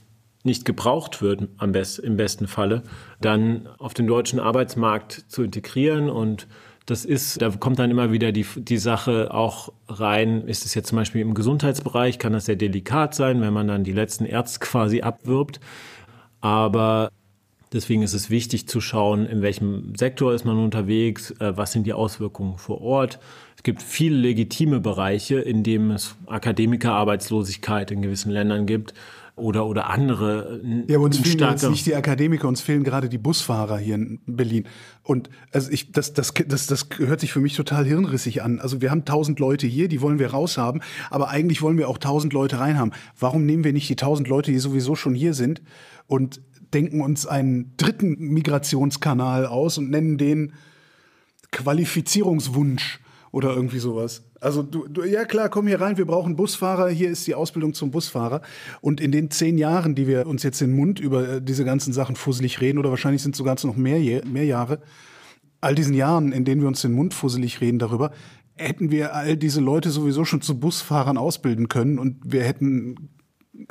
[0.44, 2.82] nicht gebraucht wird, am best, im besten Falle,
[3.20, 6.10] dann auf den deutschen Arbeitsmarkt zu integrieren.
[6.10, 6.48] Und
[6.92, 10.90] das ist, da kommt dann immer wieder die, die Sache auch rein, ist es jetzt
[10.90, 14.60] zum Beispiel im Gesundheitsbereich, kann das sehr delikat sein, wenn man dann die letzten Ärzte
[14.60, 15.62] quasi abwirbt.
[16.42, 17.10] Aber
[17.72, 21.88] deswegen ist es wichtig zu schauen, in welchem Sektor ist man unterwegs, äh, was sind
[21.88, 23.20] die Auswirkungen vor Ort.
[23.56, 28.94] Es gibt viele legitime Bereiche, in denen es Akademikerarbeitslosigkeit in gewissen Ländern gibt
[29.36, 30.62] oder, oder andere.
[30.88, 34.20] Ja, aber uns fehlen jetzt nicht die Akademiker, uns fehlen gerade die Busfahrer hier in
[34.26, 34.68] Berlin.
[35.04, 38.60] Und also ich, das, das, das, das hört sich für mich total hirnrissig an.
[38.60, 41.98] Also wir haben tausend Leute hier, die wollen wir raushaben, aber eigentlich wollen wir auch
[41.98, 42.94] tausend Leute reinhaben.
[43.20, 45.62] Warum nehmen wir nicht die tausend Leute, die sowieso schon hier sind
[46.08, 46.42] und
[46.74, 50.54] denken uns einen dritten Migrationskanal aus und nennen den
[51.52, 53.00] Qualifizierungswunsch
[53.32, 54.24] oder irgendwie sowas.
[54.42, 57.76] Also du, du, ja klar, komm hier rein, wir brauchen Busfahrer, hier ist die Ausbildung
[57.76, 58.42] zum Busfahrer.
[58.82, 61.94] Und in den zehn Jahren, die wir uns jetzt den Mund über äh, diese ganzen
[61.94, 64.82] Sachen fusselig reden, oder wahrscheinlich sind es sogar noch mehr, mehr Jahre,
[65.62, 68.12] all diesen Jahren, in denen wir uns den Mund fusselig reden darüber,
[68.56, 73.10] hätten wir all diese Leute sowieso schon zu Busfahrern ausbilden können und wir hätten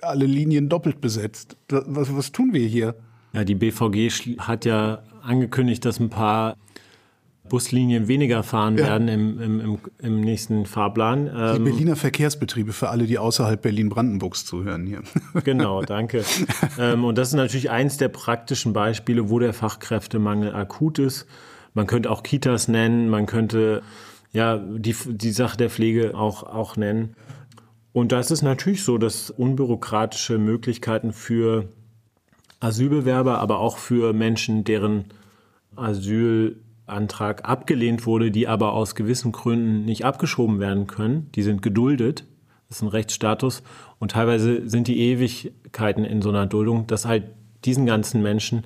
[0.02, 1.56] alle Linien doppelt besetzt.
[1.68, 2.94] Was, was tun wir hier?
[3.32, 6.56] Ja, die BVG hat ja angekündigt, dass ein paar
[7.50, 8.84] Buslinien weniger fahren ja.
[8.84, 11.26] werden im, im, im, im, nächsten Fahrplan.
[11.26, 15.02] Die ähm, Berliner Verkehrsbetriebe für alle, die außerhalb Berlin-Brandenburgs zuhören hier.
[15.44, 16.24] Genau, danke.
[16.78, 21.26] Ähm, und das ist natürlich eins der praktischen Beispiele, wo der Fachkräftemangel akut ist.
[21.74, 23.82] Man könnte auch Kitas nennen, man könnte
[24.32, 27.14] ja die, die Sache der Pflege auch, auch nennen.
[27.92, 31.68] Und da ist es natürlich so, dass unbürokratische Möglichkeiten für
[32.60, 35.06] Asylbewerber, aber auch für Menschen, deren
[36.90, 42.24] Asylantrag abgelehnt wurde, die aber aus gewissen Gründen nicht abgeschoben werden können, die sind geduldet.
[42.68, 43.62] Das ist ein Rechtsstatus.
[43.98, 47.24] Und teilweise sind die Ewigkeiten in so einer Duldung, dass halt
[47.64, 48.62] diesen ganzen Menschen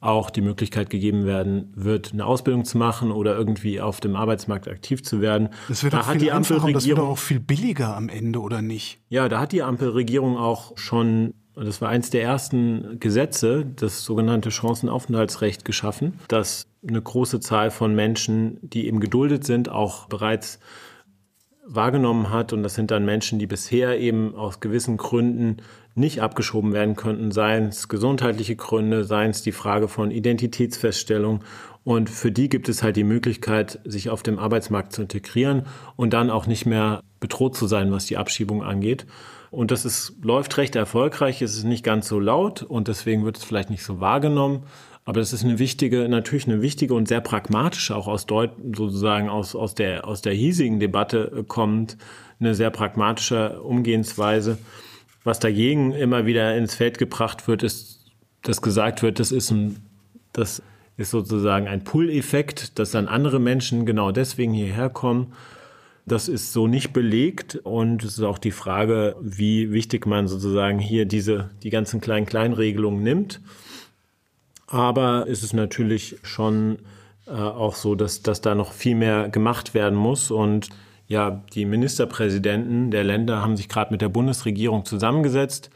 [0.00, 4.68] auch die Möglichkeit gegeben werden wird, eine Ausbildung zu machen oder irgendwie auf dem Arbeitsmarkt
[4.68, 5.48] aktiv zu werden.
[5.66, 9.00] Das wird da hat die Ampelregierung das wird auch viel billiger am Ende oder nicht?
[9.08, 14.50] Ja, da hat die Ampelregierung auch schon das war eins der ersten Gesetze, das sogenannte
[14.50, 20.60] Chancenaufenthaltsrecht geschaffen, das eine große Zahl von Menschen, die eben geduldet sind, auch bereits
[21.68, 22.52] wahrgenommen hat.
[22.52, 25.58] Und das sind dann Menschen, die bisher eben aus gewissen Gründen
[25.94, 31.42] nicht abgeschoben werden könnten, seien es gesundheitliche Gründe, seien es die Frage von Identitätsfeststellung.
[31.84, 35.64] Und für die gibt es halt die Möglichkeit, sich auf dem Arbeitsmarkt zu integrieren
[35.96, 39.06] und dann auch nicht mehr bedroht zu sein, was die Abschiebung angeht.
[39.50, 43.38] Und das ist, läuft recht erfolgreich, es ist nicht ganz so laut und deswegen wird
[43.38, 44.64] es vielleicht nicht so wahrgenommen.
[45.08, 49.30] Aber das ist eine wichtige, natürlich eine wichtige und sehr pragmatische, auch aus Deut sozusagen
[49.30, 51.96] aus, aus der, aus der hiesigen Debatte kommt,
[52.38, 54.58] eine sehr pragmatische Umgehensweise.
[55.24, 59.76] Was dagegen immer wieder ins Feld gebracht wird, ist, dass gesagt wird, das ist ein,
[60.34, 60.60] das
[60.98, 65.32] ist sozusagen ein Pull-Effekt, dass dann andere Menschen genau deswegen hierher kommen.
[66.04, 70.78] Das ist so nicht belegt und es ist auch die Frage, wie wichtig man sozusagen
[70.78, 73.40] hier diese, die ganzen kleinen Kleinregelungen nimmt.
[74.68, 76.78] Aber es ist natürlich schon
[77.26, 80.68] äh, auch so, dass, dass da noch viel mehr gemacht werden muss und
[81.08, 85.70] ja, die Ministerpräsidenten der Länder haben sich gerade mit der Bundesregierung zusammengesetzt,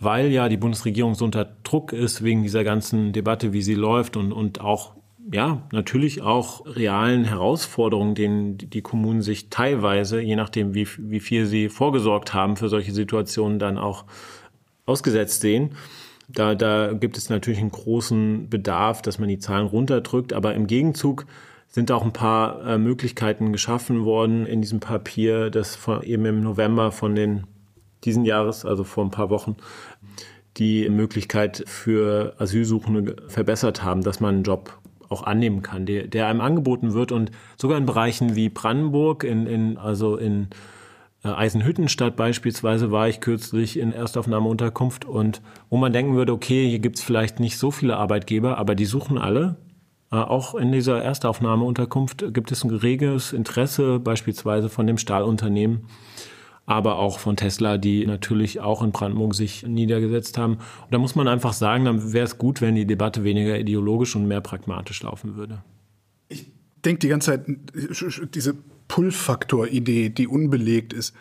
[0.00, 4.16] weil ja die Bundesregierung so unter Druck ist wegen dieser ganzen Debatte, wie sie läuft
[4.16, 4.94] und, und auch
[5.30, 11.46] ja, natürlich auch realen Herausforderungen, denen die Kommunen sich teilweise, je nachdem, wie, wie viel
[11.46, 14.04] sie vorgesorgt haben für solche Situationen, dann auch
[14.84, 15.76] ausgesetzt sehen.
[16.28, 20.66] Da, da gibt es natürlich einen großen Bedarf, dass man die Zahlen runterdrückt, aber im
[20.66, 21.26] Gegenzug
[21.68, 26.40] sind auch ein paar äh, Möglichkeiten geschaffen worden in diesem Papier, das von, eben im
[26.42, 27.44] November von den
[28.04, 29.56] diesen Jahres, also vor ein paar Wochen,
[30.56, 36.26] die Möglichkeit für Asylsuchende verbessert haben, dass man einen Job auch annehmen kann, der, der
[36.26, 37.12] einem angeboten wird.
[37.12, 40.48] Und sogar in Bereichen wie Brandenburg, in, in, also in
[41.30, 46.98] Eisenhüttenstadt beispielsweise war ich kürzlich in Erstaufnahmeunterkunft und wo man denken würde, okay, hier gibt
[46.98, 49.56] es vielleicht nicht so viele Arbeitgeber, aber die suchen alle
[50.12, 55.86] äh, auch in dieser Erstaufnahmeunterkunft gibt es ein reges Interesse, beispielsweise von dem Stahlunternehmen,
[56.66, 60.54] aber auch von Tesla, die natürlich auch in Brandenburg sich niedergesetzt haben.
[60.54, 64.14] Und da muss man einfach sagen, dann wäre es gut, wenn die Debatte weniger ideologisch
[64.14, 65.64] und mehr pragmatisch laufen würde.
[66.28, 66.52] Ich
[66.84, 67.46] denke die ganze Zeit,
[68.34, 68.54] diese
[68.88, 71.14] Pull-Faktor-Idee, die unbelegt ist.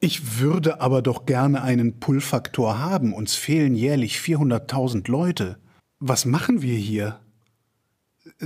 [0.00, 3.12] Ich würde aber doch gerne einen Pull-Faktor haben.
[3.12, 5.58] Uns fehlen jährlich 400.000 Leute.
[5.98, 7.20] Was machen wir hier?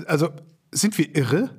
[0.06, 0.28] also
[0.70, 1.50] sind wir irre?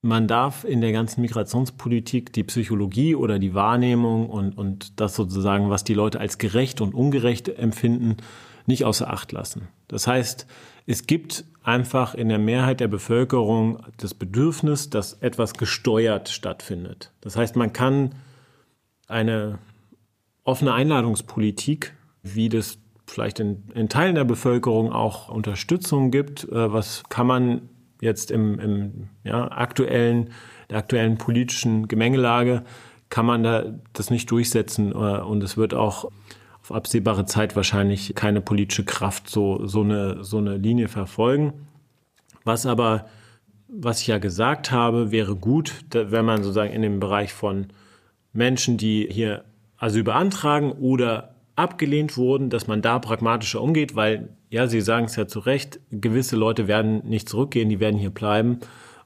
[0.00, 5.70] Man darf in der ganzen Migrationspolitik die Psychologie oder die Wahrnehmung und, und das sozusagen,
[5.70, 8.18] was die Leute als gerecht und ungerecht empfinden,
[8.66, 9.68] nicht außer Acht lassen.
[9.88, 10.46] Das heißt,
[10.86, 17.12] es gibt einfach in der Mehrheit der Bevölkerung das Bedürfnis, dass etwas gesteuert stattfindet.
[17.20, 18.14] Das heißt, man kann
[19.06, 19.58] eine
[20.44, 21.92] offene Einladungspolitik,
[22.22, 27.68] wie das vielleicht in, in Teilen der Bevölkerung auch Unterstützung gibt, äh, was kann man
[28.00, 30.30] jetzt im, im ja, aktuellen,
[30.70, 32.64] der aktuellen politischen Gemengelage
[33.10, 36.10] kann man da das nicht durchsetzen äh, und es wird auch
[36.68, 41.52] auf absehbare Zeit wahrscheinlich keine politische Kraft so, so, eine, so eine Linie verfolgen.
[42.44, 43.06] Was aber,
[43.68, 47.68] was ich ja gesagt habe, wäre gut, wenn man sozusagen in dem Bereich von
[48.32, 49.44] Menschen, die hier
[49.78, 55.16] Asyl beantragen oder abgelehnt wurden, dass man da pragmatischer umgeht, weil ja, Sie sagen es
[55.16, 58.60] ja zu Recht, gewisse Leute werden nicht zurückgehen, die werden hier bleiben.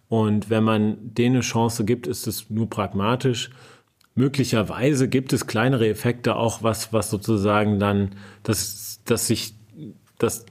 [0.09, 3.51] Und wenn man denen eine Chance gibt, ist es nur pragmatisch.
[4.15, 8.11] Möglicherweise gibt es kleinere Effekte auch, was, was sozusagen dann,
[8.43, 9.55] dass, dass sich,
[10.19, 10.45] dass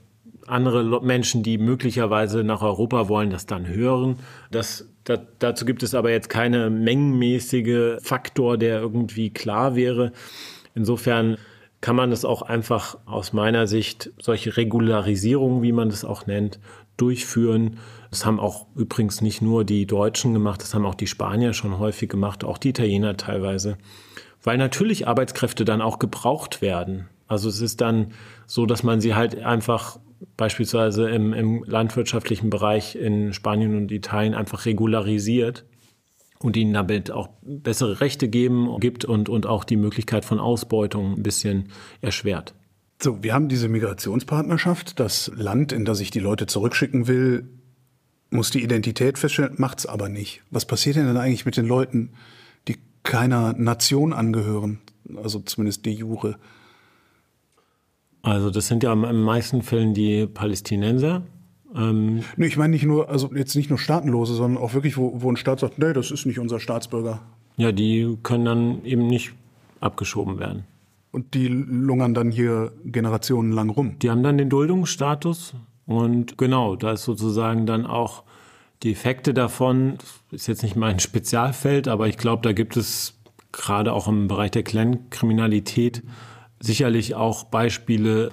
[0.47, 4.17] andere Menschen, die möglicherweise nach Europa wollen, das dann hören.
[4.49, 10.11] Das, da, dazu gibt es aber jetzt keine mengenmäßige Faktor, der irgendwie klar wäre.
[10.75, 11.37] Insofern
[11.81, 16.59] kann man es auch einfach aus meiner Sicht solche Regularisierungen, wie man das auch nennt,
[17.01, 17.77] durchführen.
[18.09, 21.79] Das haben auch übrigens nicht nur die Deutschen gemacht, das haben auch die Spanier schon
[21.79, 23.77] häufig gemacht, auch die Italiener teilweise.
[24.43, 27.07] Weil natürlich Arbeitskräfte dann auch gebraucht werden.
[27.27, 28.13] Also es ist dann
[28.45, 29.99] so, dass man sie halt einfach
[30.37, 35.65] beispielsweise im, im landwirtschaftlichen Bereich in Spanien und Italien einfach regularisiert
[36.39, 41.13] und ihnen damit auch bessere Rechte geben gibt und, und auch die Möglichkeit von Ausbeutung
[41.13, 41.69] ein bisschen
[42.01, 42.53] erschwert.
[43.03, 44.99] So, wir haben diese Migrationspartnerschaft.
[44.99, 47.49] Das Land, in das ich die Leute zurückschicken will,
[48.29, 50.41] muss die Identität feststellen, macht es aber nicht.
[50.51, 52.11] Was passiert denn dann eigentlich mit den Leuten,
[52.67, 54.81] die keiner Nation angehören?
[55.15, 56.37] Also zumindest de jure.
[58.21, 61.23] Also das sind ja in meisten Fällen die Palästinenser.
[61.75, 65.23] Ähm nee, ich meine nicht nur, also jetzt nicht nur Staatenlose, sondern auch wirklich, wo,
[65.23, 67.19] wo ein Staat sagt, nee, das ist nicht unser Staatsbürger.
[67.57, 69.33] Ja, die können dann eben nicht
[69.79, 70.65] abgeschoben werden.
[71.11, 73.99] Und die lungern dann hier generationenlang rum.
[73.99, 75.53] Die haben dann den Duldungsstatus
[75.85, 78.23] und genau, da ist sozusagen dann auch
[78.83, 79.97] die Effekte davon,
[80.31, 83.19] ist jetzt nicht mein Spezialfeld, aber ich glaube, da gibt es
[83.51, 86.03] gerade auch im Bereich der Kleinkriminalität
[86.59, 88.31] sicherlich auch Beispiele,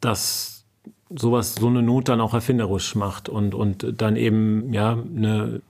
[0.00, 0.64] dass
[1.08, 5.62] sowas, so eine Not dann auch erfinderisch macht und, und dann eben, ja, eine,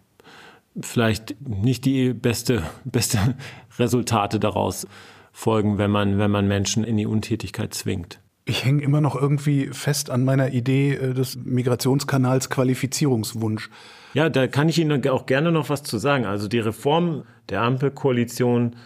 [0.80, 3.36] vielleicht nicht die beste, beste
[3.78, 4.86] Resultate daraus
[5.32, 8.20] folgen, wenn man, wenn man Menschen in die Untätigkeit zwingt.
[8.44, 13.70] Ich hänge immer noch irgendwie fest an meiner Idee äh, des Migrationskanals Qualifizierungswunsch.
[14.14, 16.26] Ja, da kann ich Ihnen auch gerne noch was zu sagen.
[16.26, 18.76] Also die Reform der Ampelkoalition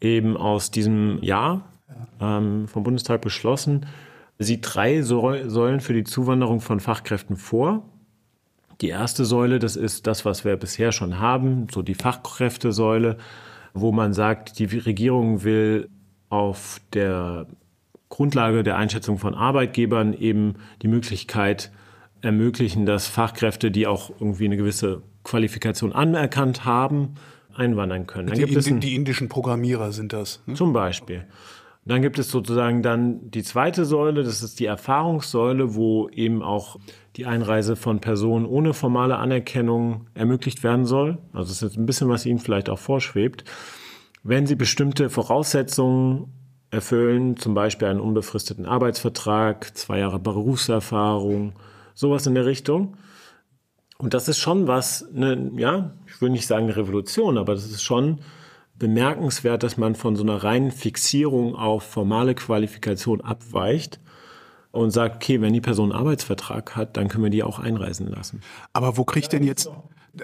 [0.00, 1.64] eben aus diesem Jahr
[2.20, 3.86] ähm, vom Bundestag beschlossen,
[4.38, 7.82] sieht drei Säulen für die Zuwanderung von Fachkräften vor.
[8.80, 13.16] Die erste Säule, das ist das, was wir bisher schon haben, so die Fachkräftesäule,
[13.74, 15.88] wo man sagt, die Regierung will
[16.28, 17.46] auf der
[18.08, 21.70] Grundlage der Einschätzung von Arbeitgebern eben die Möglichkeit
[22.20, 27.14] ermöglichen, dass Fachkräfte, die auch irgendwie eine gewisse Qualifikation anerkannt haben,
[27.54, 28.32] einwandern können.
[28.32, 30.42] Die, Indi die, indischen Programmierer sind das.
[30.46, 30.54] Ne?
[30.54, 31.24] Zum Beispiel.
[31.88, 36.76] Dann gibt es sozusagen dann die zweite Säule, das ist die Erfahrungssäule, wo eben auch
[37.16, 41.16] die Einreise von Personen ohne formale Anerkennung ermöglicht werden soll.
[41.32, 43.44] Also das ist ein bisschen, was Ihnen vielleicht auch vorschwebt.
[44.22, 46.34] Wenn Sie bestimmte Voraussetzungen
[46.70, 51.54] erfüllen, zum Beispiel einen unbefristeten Arbeitsvertrag, zwei Jahre Berufserfahrung,
[51.94, 52.98] sowas in der Richtung.
[53.96, 57.64] Und das ist schon was, eine, ja, ich will nicht sagen eine Revolution, aber das
[57.64, 58.18] ist schon
[58.78, 64.00] bemerkenswert, dass man von so einer reinen Fixierung auf formale Qualifikation abweicht
[64.70, 68.06] und sagt, okay, wenn die Person einen Arbeitsvertrag hat, dann können wir die auch einreisen
[68.06, 68.40] lassen.
[68.72, 69.70] Aber wo kriegt denn jetzt,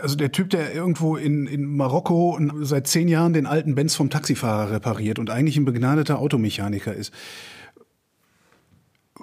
[0.00, 4.10] also der Typ, der irgendwo in, in Marokko seit zehn Jahren den alten Benz vom
[4.10, 7.12] Taxifahrer repariert und eigentlich ein begnadeter Automechaniker ist,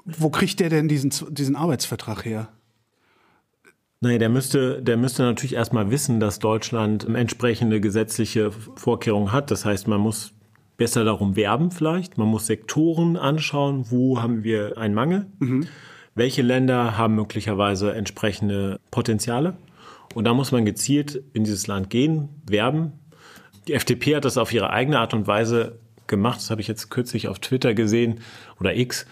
[0.05, 2.49] wo kriegt der denn diesen, diesen Arbeitsvertrag her?
[4.03, 9.51] Naja, der müsste, der müsste natürlich erstmal wissen, dass Deutschland entsprechende gesetzliche Vorkehrungen hat.
[9.51, 10.33] Das heißt, man muss
[10.75, 12.17] besser darum werben vielleicht.
[12.17, 15.27] Man muss Sektoren anschauen, wo haben wir einen Mangel.
[15.37, 15.67] Mhm.
[16.15, 19.55] Welche Länder haben möglicherweise entsprechende Potenziale?
[20.15, 22.93] Und da muss man gezielt in dieses Land gehen, werben.
[23.67, 25.77] Die FDP hat das auf ihre eigene Art und Weise
[26.07, 26.39] gemacht.
[26.39, 28.21] Das habe ich jetzt kürzlich auf Twitter gesehen
[28.59, 29.05] oder X.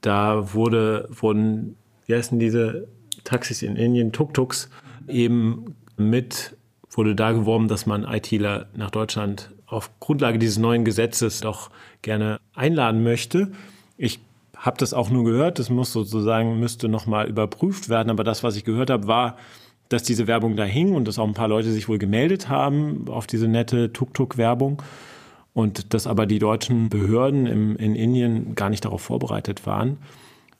[0.00, 2.88] Da wurde, wurden, wie heißen diese
[3.28, 4.70] Taxis in Indien, Tuk-Tuks,
[5.06, 6.56] eben mit
[6.90, 11.70] wurde da geworben, dass man ITler nach Deutschland auf Grundlage dieses neuen Gesetzes doch
[12.00, 13.52] gerne einladen möchte.
[13.98, 14.20] Ich
[14.56, 18.56] habe das auch nur gehört, das muss sozusagen, müsste nochmal überprüft werden, aber das, was
[18.56, 19.36] ich gehört habe, war,
[19.90, 23.04] dass diese Werbung da hing und dass auch ein paar Leute sich wohl gemeldet haben
[23.08, 24.82] auf diese nette Tuk-Tuk-Werbung
[25.52, 29.98] und dass aber die deutschen Behörden im, in Indien gar nicht darauf vorbereitet waren.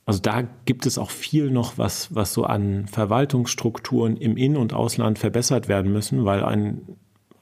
[0.08, 4.72] Also da gibt es auch viel noch, was, was so an Verwaltungsstrukturen im In- und
[4.72, 6.80] Ausland verbessert werden müssen, weil ein,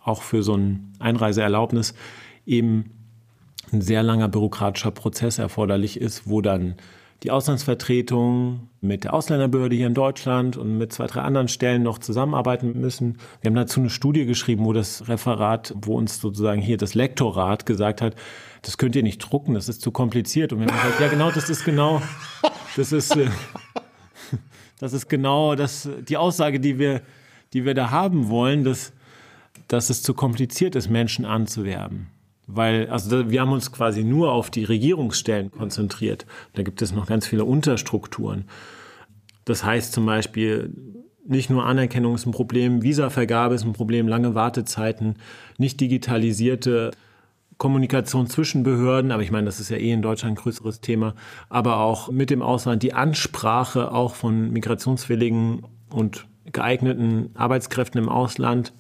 [0.03, 1.95] auch für so ein Einreiseerlaubnis
[2.45, 2.91] eben
[3.71, 6.75] ein sehr langer bürokratischer Prozess erforderlich ist, wo dann
[7.23, 11.99] die Auslandsvertretung mit der Ausländerbehörde hier in Deutschland und mit zwei, drei anderen Stellen noch
[11.99, 13.19] zusammenarbeiten müssen.
[13.41, 17.67] Wir haben dazu eine Studie geschrieben, wo das Referat, wo uns sozusagen hier das Lektorat
[17.67, 18.15] gesagt hat,
[18.63, 20.53] das könnt ihr nicht drucken, das ist zu kompliziert.
[20.53, 22.03] Und wir haben gesagt, ja genau, das ist genau,
[22.77, 23.29] Das ist, äh,
[24.79, 27.01] das ist genau das, die Aussage, die wir,
[27.55, 28.93] die wir da haben wollen, dass,
[29.67, 32.09] dass es zu kompliziert ist, Menschen anzuwerben.
[32.47, 36.27] Weil, also wir haben uns quasi nur auf die Regierungsstellen konzentriert.
[36.55, 38.45] Da gibt es noch ganz viele Unterstrukturen.
[39.45, 40.73] Das heißt zum Beispiel,
[41.27, 45.17] nicht nur Anerkennung ist ein Problem, Visavergabe ist ein Problem, lange Wartezeiten,
[45.59, 46.93] nicht digitalisierte
[47.59, 51.15] Kommunikation zwischen Behörden, aber ich meine, das ist ja eh in Deutschland ein größeres Thema,
[51.49, 58.73] aber auch mit dem Ausland, die Ansprache auch von migrationswilligen und geeigneten Arbeitskräften im Ausland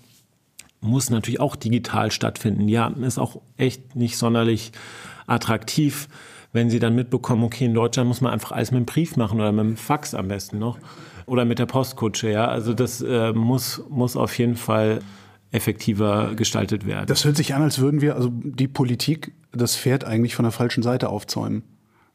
[0.86, 2.68] muss natürlich auch digital stattfinden.
[2.68, 4.72] Ja, ist auch echt nicht sonderlich
[5.26, 6.08] attraktiv,
[6.52, 9.40] wenn sie dann mitbekommen, okay, in Deutschland muss man einfach alles mit dem Brief machen
[9.40, 10.78] oder mit dem Fax am besten noch
[11.26, 12.30] oder mit der Postkutsche.
[12.30, 15.00] Ja, also das äh, muss, muss auf jeden Fall
[15.52, 17.06] effektiver gestaltet werden.
[17.06, 20.52] Das hört sich an, als würden wir also die Politik das Pferd eigentlich von der
[20.52, 21.62] falschen Seite aufzäumen.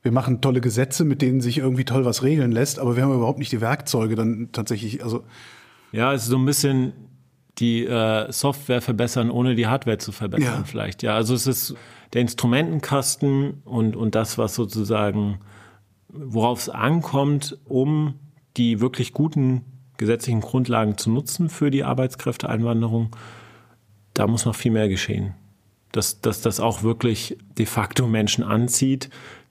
[0.04, 3.14] Wir machen tolle Gesetze, mit denen sich irgendwie toll was regeln lässt, aber wir haben
[3.14, 5.04] überhaupt nicht die Werkzeuge dann tatsächlich.
[5.04, 5.24] Also
[5.92, 6.94] ja, es ist so ein bisschen
[7.62, 10.64] die äh, Software verbessern, ohne die Hardware zu verbessern, ja.
[10.64, 11.04] vielleicht.
[11.04, 11.76] Ja, also es ist
[12.14, 15.40] der Instrumentenkasten und, und das, was sozusagen,
[16.10, 18.16] worauf es ankommt, um
[18.58, 19.64] die wirklich guten
[19.98, 23.16] gesetzlichen Grundlagen zu nutzen für die Arbeitskräfteeinwanderung,
[24.14, 25.36] da muss noch viel mehr geschehen.
[25.92, 29.10] Dass, dass das auch wirklich de facto Menschen anzieht,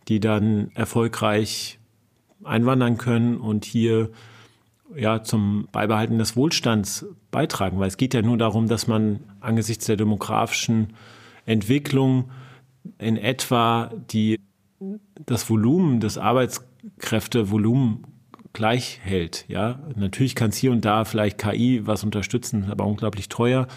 [0.08, 1.78] die dann erfolgreich
[2.42, 4.11] einwandern können und hier
[4.97, 7.78] ja, zum Beibehalten des Wohlstands beitragen.
[7.78, 10.95] Weil es geht ja nur darum, dass man angesichts der demografischen
[11.47, 12.30] Entwicklung
[12.99, 14.41] in etwa die,
[15.26, 18.07] das Volumen, das Arbeitskräftevolumen
[18.53, 19.45] gleich hält.
[19.49, 23.68] Ja, natürlich kann es hier und da vielleicht KI was unterstützen, aber unglaublich teuer.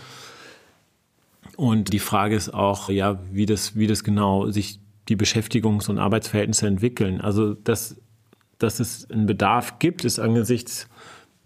[1.57, 5.99] Und die Frage ist auch, ja, wie das, wie das genau sich die Beschäftigungs- und
[5.99, 7.22] Arbeitsverhältnisse entwickeln.
[7.22, 7.97] Also, dass,
[8.64, 10.88] dass es einen Bedarf gibt, ist angesichts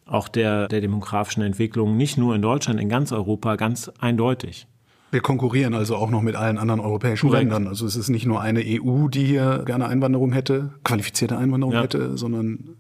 [0.05, 4.68] auch der, der demografischen Entwicklung nicht nur in Deutschland, in ganz Europa ganz eindeutig.
[5.11, 7.43] Wir konkurrieren also auch noch mit allen anderen europäischen Korrekt.
[7.43, 7.68] Ländern.
[7.68, 11.84] Also es ist nicht nur eine EU, die hier gerne Einwanderung hätte, qualifizierte Einwanderung ja.
[11.84, 12.76] hätte, sondern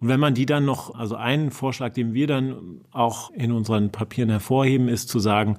[0.00, 3.90] und wenn man die dann noch, also einen Vorschlag, den wir dann auch in unseren
[3.90, 5.58] Papieren hervorheben, ist zu sagen,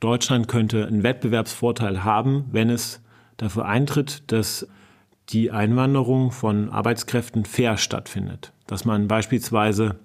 [0.00, 3.00] Deutschland könnte einen Wettbewerbsvorteil haben, wenn es
[3.36, 4.66] dafür eintritt, dass
[5.28, 8.52] die Einwanderung von Arbeitskräften fair stattfindet.
[8.66, 9.96] Dass man beispielsweise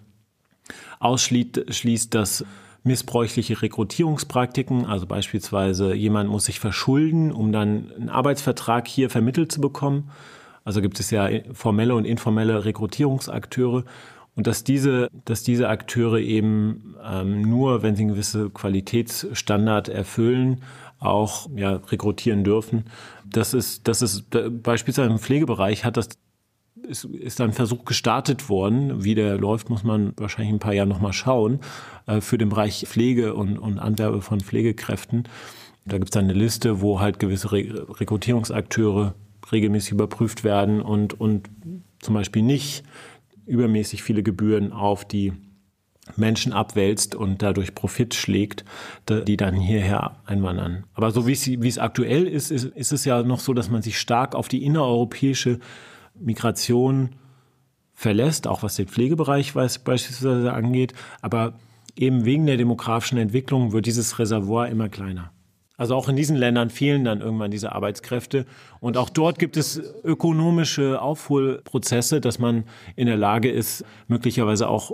[1.00, 2.46] ausschließt, dass
[2.84, 9.62] missbräuchliche Rekrutierungspraktiken, also beispielsweise jemand muss sich verschulden, um dann einen Arbeitsvertrag hier vermittelt zu
[9.62, 10.12] bekommen,
[10.66, 13.84] also gibt es ja formelle und informelle Rekrutierungsakteure.
[14.36, 20.64] Und dass diese, dass diese Akteure eben ähm, nur, wenn sie einen gewissen Qualitätsstandard erfüllen,
[21.04, 22.86] auch ja, rekrutieren dürfen.
[23.26, 24.26] Das ist, das ist
[24.64, 26.10] beispielsweise im Pflegebereich hat das
[26.88, 29.04] ist, ist ein Versuch gestartet worden.
[29.04, 31.60] Wie der läuft, muss man wahrscheinlich ein paar Jahre nochmal schauen,
[32.08, 35.24] äh, für den Bereich Pflege und, und Anwerbe von Pflegekräften.
[35.86, 39.16] Da gibt es eine Liste, wo halt gewisse Re Rekrutierungsakteure
[39.52, 41.50] regelmäßig überprüft werden und, und
[42.00, 42.84] zum Beispiel nicht
[43.46, 45.34] übermäßig viele Gebühren auf die
[46.16, 48.66] Menschen abwälzt und dadurch Profit schlägt,
[49.10, 50.84] die dann hierher einwandern.
[50.94, 53.70] Aber so wie es, wie es aktuell ist, ist, ist es ja noch so, dass
[53.70, 55.60] man sich stark auf die innereuropäische
[56.16, 57.16] Migration
[57.94, 60.94] verlässt, auch was den Pflegebereich beispielsweise angeht.
[61.22, 61.54] Aber
[61.96, 65.33] eben wegen der demografischen Entwicklung wird dieses Reservoir immer kleiner.
[65.76, 68.46] Also auch in diesen Ländern fehlen dann irgendwann diese Arbeitskräfte.
[68.80, 72.66] Und auch dort gibt es ökonomische Aufholprozesse, dass man
[72.96, 74.92] in der Lage ist, möglicherweise auch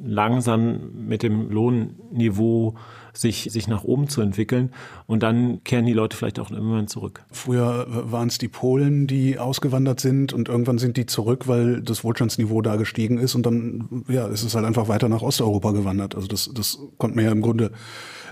[0.00, 2.74] langsam mit dem Lohnniveau
[3.16, 4.72] sich, sich nach oben zu entwickeln.
[5.06, 7.24] Und dann kehren die Leute vielleicht auch irgendwann zurück.
[7.30, 12.04] Früher waren es die Polen, die ausgewandert sind und irgendwann sind die zurück, weil das
[12.04, 16.14] Wohlstandsniveau da gestiegen ist und dann ja, ist es halt einfach weiter nach Osteuropa gewandert.
[16.14, 17.70] Also das, das konnte man ja im Grunde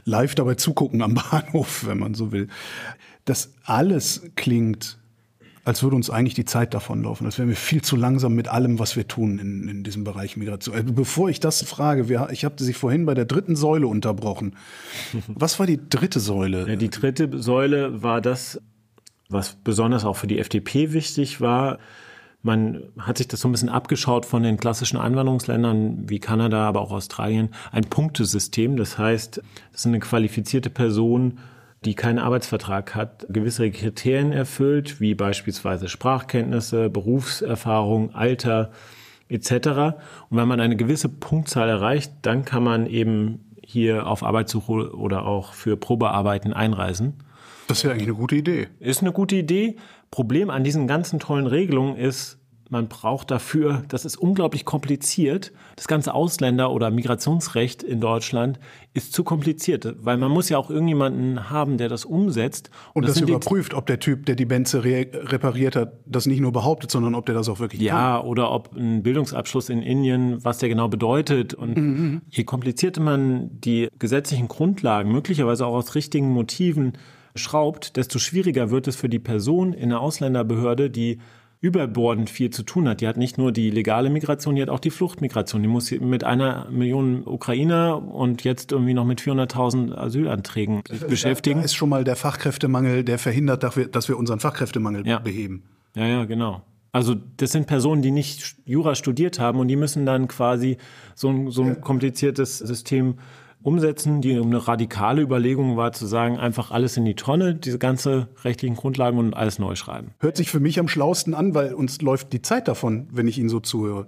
[0.04, 2.48] live dabei zugucken am Bahnhof, wenn man so will.
[3.24, 4.98] Das alles klingt,
[5.64, 8.78] als würde uns eigentlich die Zeit davonlaufen, als wären wir viel zu langsam mit allem,
[8.78, 10.74] was wir tun in, in diesem Bereich Migration.
[10.74, 14.56] Also bevor ich das frage, wir, ich habe Sie vorhin bei der dritten Säule unterbrochen.
[15.28, 16.68] Was war die dritte Säule?
[16.68, 18.60] Ja, die dritte Säule war das,
[19.28, 21.78] was besonders auch für die FDP wichtig war,
[22.42, 26.80] man hat sich das so ein bisschen abgeschaut von den klassischen Einwanderungsländern wie Kanada, aber
[26.80, 27.50] auch Australien.
[27.70, 29.38] Ein Punktesystem, das heißt,
[29.70, 31.38] das ist eine qualifizierte Person,
[31.84, 38.70] die keinen Arbeitsvertrag hat, gewisse Kriterien erfüllt, wie beispielsweise Sprachkenntnisse, Berufserfahrung, Alter
[39.28, 39.50] etc.
[40.30, 45.24] Und wenn man eine gewisse Punktzahl erreicht, dann kann man eben hier auf Arbeitssuche oder
[45.24, 47.14] auch für Probearbeiten einreisen.
[47.66, 48.68] Das ist ja eigentlich eine gute Idee.
[48.80, 49.76] Ist eine gute Idee.
[50.10, 52.38] Problem an diesen ganzen tollen Regelungen ist,
[52.72, 55.52] man braucht dafür, das ist unglaublich kompliziert.
[55.76, 58.58] Das ganze Ausländer- oder Migrationsrecht in Deutschland
[58.94, 62.70] ist zu kompliziert, weil man muss ja auch irgendjemanden haben, der das umsetzt.
[62.94, 66.24] Und, und das, das überprüft, ob der Typ, der die Benze re repariert hat, das
[66.24, 68.00] nicht nur behauptet, sondern ob der das auch wirklich ja, kann.
[68.00, 71.52] Ja, oder ob ein Bildungsabschluss in Indien, was der genau bedeutet.
[71.52, 72.22] Und mhm.
[72.30, 76.94] je komplizierter man die gesetzlichen Grundlagen, möglicherweise auch aus richtigen Motiven,
[77.34, 81.18] schraubt, desto schwieriger wird es für die Person in der Ausländerbehörde, die
[81.62, 83.00] überbordend viel zu tun hat.
[83.00, 85.62] Die hat nicht nur die legale Migration, die hat auch die Fluchtmigration.
[85.62, 91.60] Die muss mit einer Million Ukrainer und jetzt irgendwie noch mit 400.000 Asylanträgen sich beschäftigen.
[91.60, 95.20] Da ist schon mal der Fachkräftemangel, der verhindert, dass wir unseren Fachkräftemangel ja.
[95.20, 95.62] beheben.
[95.94, 96.62] Ja, ja, genau.
[96.90, 100.78] Also das sind Personen, die nicht Jura studiert haben und die müssen dann quasi
[101.14, 103.14] so ein, so ein kompliziertes System
[103.62, 104.20] umsetzen.
[104.20, 108.76] Die eine radikale Überlegung war zu sagen, einfach alles in die Tonne, diese ganze rechtlichen
[108.76, 110.12] Grundlagen und alles neu schreiben.
[110.20, 113.38] Hört sich für mich am schlausten an, weil uns läuft die Zeit davon, wenn ich
[113.38, 114.06] Ihnen so zuhöre.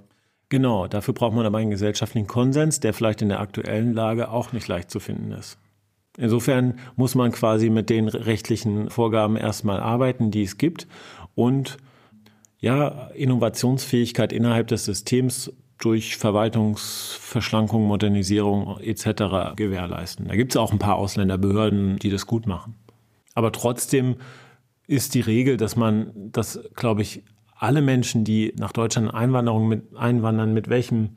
[0.48, 4.52] Genau, dafür braucht man aber einen gesellschaftlichen Konsens, der vielleicht in der aktuellen Lage auch
[4.52, 5.58] nicht leicht zu finden ist.
[6.16, 10.86] Insofern muss man quasi mit den rechtlichen Vorgaben erstmal arbeiten, die es gibt
[11.34, 11.78] und
[12.60, 15.52] ja, Innovationsfähigkeit innerhalb des Systems
[15.84, 19.54] durch Verwaltungsverschlankung, Modernisierung etc.
[19.56, 20.28] gewährleisten.
[20.28, 22.76] Da gibt es auch ein paar Ausländerbehörden, die das gut machen.
[23.34, 24.16] Aber trotzdem
[24.86, 27.22] ist die Regel, dass man, dass, glaube ich,
[27.56, 31.16] alle Menschen, die nach Deutschland Einwanderung mit, einwandern, mit welchem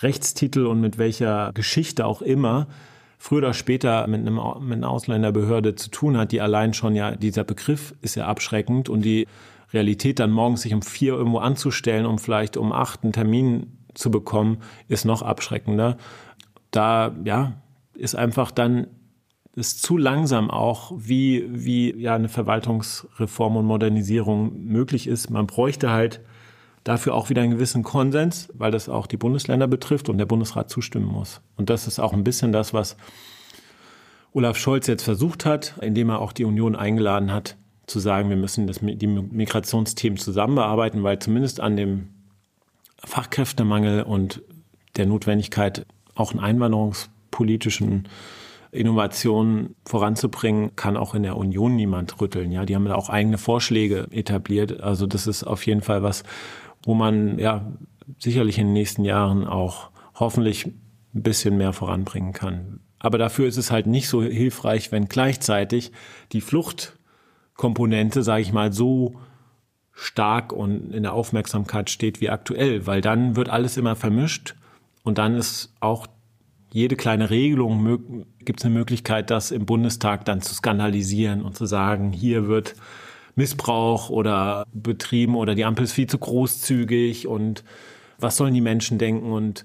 [0.00, 2.66] Rechtstitel und mit welcher Geschichte auch immer,
[3.18, 7.14] früher oder später mit, einem, mit einer Ausländerbehörde zu tun hat, die allein schon ja,
[7.14, 9.26] dieser Begriff ist ja abschreckend und die
[9.72, 14.10] Realität dann morgens sich um vier irgendwo anzustellen, um vielleicht um acht einen Termin zu
[14.10, 15.96] bekommen, ist noch abschreckender.
[16.70, 17.54] Da, ja,
[17.94, 18.86] ist einfach dann
[19.54, 25.28] ist zu langsam auch, wie, wie ja eine Verwaltungsreform und Modernisierung möglich ist.
[25.28, 26.20] Man bräuchte halt
[26.84, 30.70] dafür auch wieder einen gewissen Konsens, weil das auch die Bundesländer betrifft und der Bundesrat
[30.70, 31.42] zustimmen muss.
[31.56, 32.96] Und das ist auch ein bisschen das, was
[34.32, 38.36] Olaf Scholz jetzt versucht hat, indem er auch die Union eingeladen hat, zu sagen, wir
[38.36, 42.08] müssen das, die Migrationsthemen zusammen bearbeiten, weil zumindest an dem
[43.04, 44.42] Fachkräftemangel und
[44.96, 48.08] der Notwendigkeit, auch einen einwanderungspolitischen
[48.70, 52.52] Innovationen voranzubringen, kann auch in der Union niemand rütteln.
[52.52, 54.80] Ja, die haben da auch eigene Vorschläge etabliert.
[54.80, 56.24] Also das ist auf jeden Fall was,
[56.84, 57.72] wo man ja
[58.18, 62.80] sicherlich in den nächsten Jahren auch hoffentlich ein bisschen mehr voranbringen kann.
[62.98, 65.92] Aber dafür ist es halt nicht so hilfreich, wenn gleichzeitig
[66.32, 69.18] die Fluchtkomponente, sage ich mal, so
[69.92, 74.54] stark und in der Aufmerksamkeit steht wie aktuell, weil dann wird alles immer vermischt
[75.02, 76.06] und dann ist auch
[76.72, 81.66] jede kleine Regelung, gibt es eine Möglichkeit, das im Bundestag dann zu skandalisieren und zu
[81.66, 82.74] sagen, hier wird
[83.34, 87.62] Missbrauch oder betrieben oder die Ampel ist viel zu großzügig und
[88.18, 89.32] was sollen die Menschen denken?
[89.32, 89.64] Und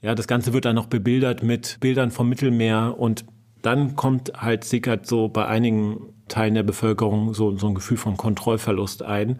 [0.00, 3.24] ja, das Ganze wird dann noch bebildert mit Bildern vom Mittelmeer und
[3.62, 8.16] dann kommt halt, sickert so bei einigen Teilen der Bevölkerung so, so ein Gefühl von
[8.16, 9.38] Kontrollverlust ein,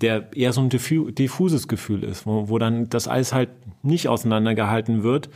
[0.00, 3.50] der eher so ein diffuses Gefühl ist, wo, wo dann das Eis halt
[3.82, 5.28] nicht auseinandergehalten wird,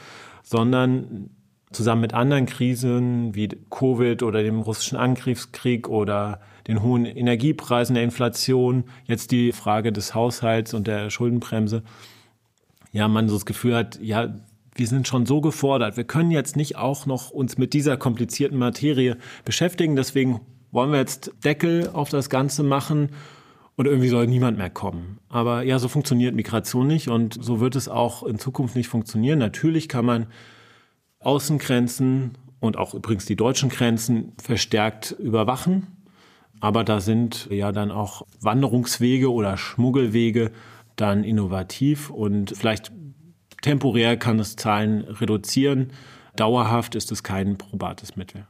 [0.43, 1.31] sondern
[1.73, 8.05] zusammen mit anderen Krisen wie Covid oder dem russischen Angriffskrieg oder den hohen Energiepreisen, der
[8.05, 11.83] Inflation, jetzt die Frage des Haushalts und der Schuldenbremse,
[12.93, 14.35] ja, man so das Gefühl hat, ja,
[14.75, 18.59] wir sind schon so gefordert, wir können jetzt nicht auch noch uns mit dieser komplizierten
[18.59, 20.41] Materie beschäftigen, deswegen
[20.73, 23.11] wollen wir jetzt Deckel auf das Ganze machen
[23.77, 25.19] und irgendwie soll niemand mehr kommen.
[25.29, 29.39] Aber ja, so funktioniert Migration nicht und so wird es auch in Zukunft nicht funktionieren.
[29.39, 30.27] Natürlich kann man
[31.21, 35.87] Außengrenzen und auch übrigens die deutschen Grenzen verstärkt überwachen.
[36.61, 40.53] Aber da sind ja dann auch Wanderungswege oder Schmuggelwege
[40.97, 42.93] dann innovativ und vielleicht
[43.63, 45.93] temporär kann es Zahlen reduzieren.
[46.37, 48.47] Dauerhaft ist es kein probates Mittel.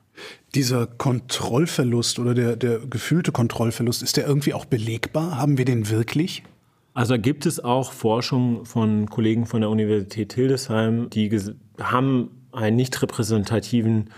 [0.55, 5.39] Dieser Kontrollverlust oder der, der gefühlte Kontrollverlust, ist der irgendwie auch belegbar?
[5.39, 6.43] Haben wir den wirklich?
[6.95, 11.41] Also gibt es auch Forschung von Kollegen von der Universität Hildesheim, die
[11.81, 14.11] haben einen nicht repräsentativen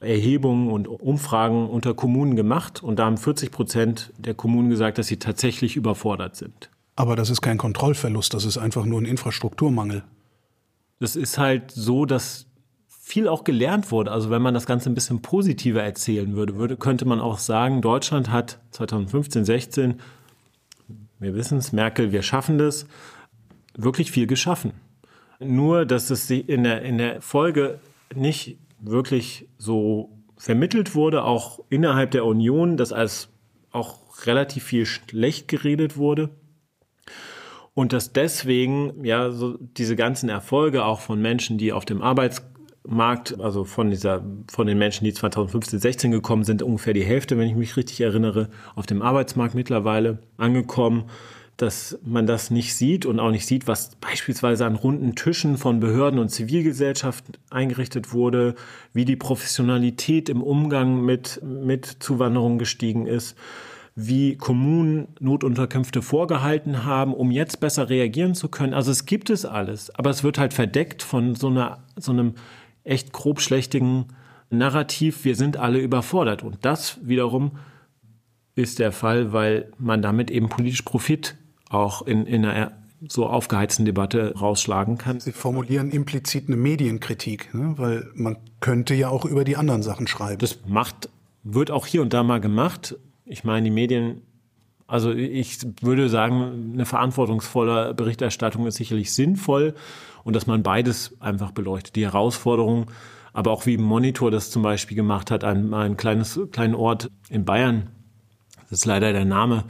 [0.00, 5.06] Erhebungen und Umfragen unter Kommunen gemacht und da haben 40 Prozent der Kommunen gesagt, dass
[5.06, 6.70] sie tatsächlich überfordert sind.
[6.96, 10.04] Aber das ist kein Kontrollverlust, das ist einfach nur ein Infrastrukturmangel.
[11.00, 12.46] Das ist halt so, dass
[13.06, 14.10] viel auch gelernt wurde.
[14.10, 17.80] Also wenn man das Ganze ein bisschen positiver erzählen würde, würde könnte man auch sagen,
[17.80, 20.00] Deutschland hat 2015, 16,
[21.20, 22.88] wir wissen es, Merkel, wir schaffen das,
[23.76, 24.72] wirklich viel geschaffen.
[25.38, 27.78] Nur, dass es in der, in der Folge
[28.12, 33.28] nicht wirklich so vermittelt wurde, auch innerhalb der Union, dass als
[33.70, 36.30] auch relativ viel schlecht geredet wurde.
[37.72, 42.55] Und dass deswegen ja so diese ganzen Erfolge auch von Menschen, die auf dem Arbeitsmarkt,
[42.88, 47.48] also von dieser, von den Menschen, die 2015, 16 gekommen sind, ungefähr die Hälfte, wenn
[47.48, 51.04] ich mich richtig erinnere, auf dem Arbeitsmarkt mittlerweile angekommen
[51.56, 55.80] dass man das nicht sieht und auch nicht sieht, was beispielsweise an runden Tischen von
[55.80, 58.54] Behörden und Zivilgesellschaft eingerichtet wurde,
[58.92, 63.36] wie die Professionalität im Umgang mit, mit Zuwanderung gestiegen ist,
[63.94, 68.74] wie Kommunen Notunterkünfte vorgehalten haben, um jetzt besser reagieren zu können.
[68.74, 72.34] Also es gibt es alles, aber es wird halt verdeckt von so, einer, so einem
[72.86, 74.06] echt grobschlächtigen
[74.50, 76.42] Narrativ, wir sind alle überfordert.
[76.42, 77.52] Und das wiederum
[78.54, 81.36] ist der Fall, weil man damit eben politisch Profit
[81.68, 82.72] auch in, in einer
[83.08, 85.20] so aufgeheizten Debatte rausschlagen kann.
[85.20, 87.74] Sie formulieren implizit eine Medienkritik, ne?
[87.76, 90.38] weil man könnte ja auch über die anderen Sachen schreiben.
[90.38, 91.10] Das macht,
[91.42, 92.96] wird auch hier und da mal gemacht.
[93.24, 94.22] Ich meine, die Medien,
[94.86, 99.74] also ich würde sagen, eine verantwortungsvolle Berichterstattung ist sicherlich sinnvoll
[100.26, 101.94] und dass man beides einfach beleuchtet.
[101.94, 102.90] Die Herausforderung,
[103.32, 107.44] aber auch wie Monitor das zum Beispiel gemacht hat, ein, ein kleines, kleinen Ort in
[107.44, 107.90] Bayern,
[108.68, 109.62] das ist leider der Name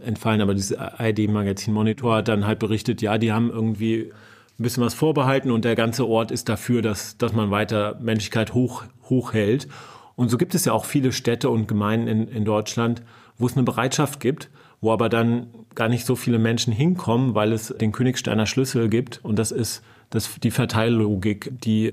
[0.00, 4.12] entfallen, aber dieses ID-Magazin Monitor hat dann halt berichtet, ja, die haben irgendwie
[4.58, 8.52] ein bisschen was vorbehalten und der ganze Ort ist dafür, dass, dass man weiter Menschlichkeit
[8.52, 9.66] hoch, hochhält.
[10.14, 13.02] Und so gibt es ja auch viele Städte und Gemeinden in, in Deutschland,
[13.38, 14.50] wo es eine Bereitschaft gibt,
[14.82, 19.20] wo aber dann gar nicht so viele Menschen hinkommen, weil es den Königsteiner Schlüssel gibt.
[19.22, 19.82] Und das ist
[20.12, 21.92] das, die Verteillogik, die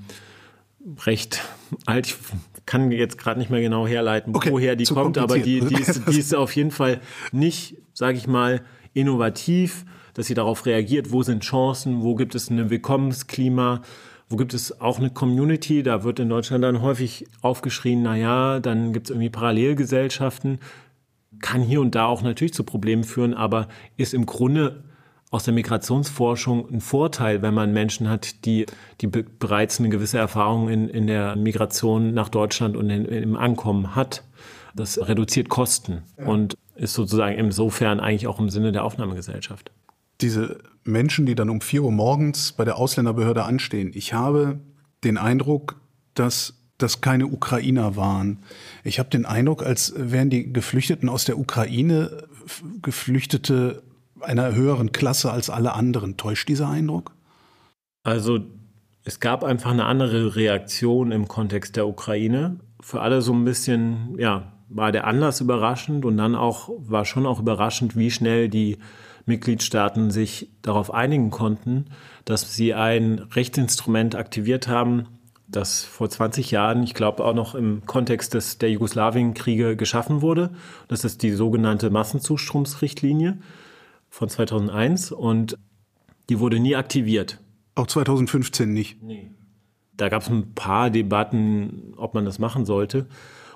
[1.05, 1.41] recht
[1.85, 2.15] alt, ich
[2.65, 6.03] kann jetzt gerade nicht mehr genau herleiten, okay, woher die kommt, aber die, die, ist,
[6.11, 7.01] die ist auf jeden Fall
[7.31, 8.61] nicht, sage ich mal,
[8.93, 13.81] innovativ, dass sie darauf reagiert, wo sind Chancen, wo gibt es ein Willkommensklima,
[14.27, 18.59] wo gibt es auch eine Community, da wird in Deutschland dann häufig aufgeschrien, na ja,
[18.59, 20.59] dann gibt es irgendwie Parallelgesellschaften,
[21.39, 24.83] kann hier und da auch natürlich zu Problemen führen, aber ist im Grunde
[25.31, 28.65] aus der Migrationsforschung ein Vorteil, wenn man Menschen hat, die,
[28.99, 33.95] die bereits eine gewisse Erfahrung in, in der Migration nach Deutschland und in, im Ankommen
[33.95, 34.23] hat.
[34.75, 36.25] Das reduziert Kosten ja.
[36.25, 39.71] und ist sozusagen insofern eigentlich auch im Sinne der Aufnahmegesellschaft.
[40.21, 44.59] Diese Menschen, die dann um vier Uhr morgens bei der Ausländerbehörde anstehen, ich habe
[45.03, 45.79] den Eindruck,
[46.13, 48.39] dass das keine Ukrainer waren.
[48.83, 52.23] Ich habe den Eindruck, als wären die Geflüchteten aus der Ukraine
[52.81, 53.83] Geflüchtete
[54.21, 56.17] einer höheren Klasse als alle anderen.
[56.17, 57.11] Täuscht dieser Eindruck?
[58.03, 58.39] Also
[59.03, 62.59] es gab einfach eine andere Reaktion im Kontext der Ukraine.
[62.81, 67.25] Für alle so ein bisschen, ja, war der Anlass überraschend und dann auch war schon
[67.25, 68.77] auch überraschend, wie schnell die
[69.25, 71.85] Mitgliedstaaten sich darauf einigen konnten,
[72.25, 75.07] dass sie ein Rechtsinstrument aktiviert haben,
[75.47, 80.51] das vor 20 Jahren, ich glaube auch noch im Kontext des, der Jugoslawienkriege geschaffen wurde.
[80.87, 83.39] Das ist die sogenannte Massenzustromsrichtlinie
[84.09, 85.57] von 2001 und
[86.29, 87.39] die wurde nie aktiviert.
[87.75, 89.01] Auch 2015 nicht?
[89.01, 89.31] Nee.
[89.97, 93.07] Da gab es ein paar Debatten, ob man das machen sollte.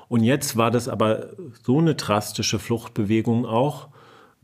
[0.10, 1.30] Und jetzt war das aber
[1.64, 3.89] so eine drastische Fluchtbewegung auch.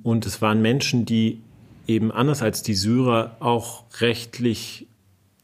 [0.01, 1.41] Und es waren Menschen, die
[1.87, 4.87] eben anders als die Syrer auch rechtlich,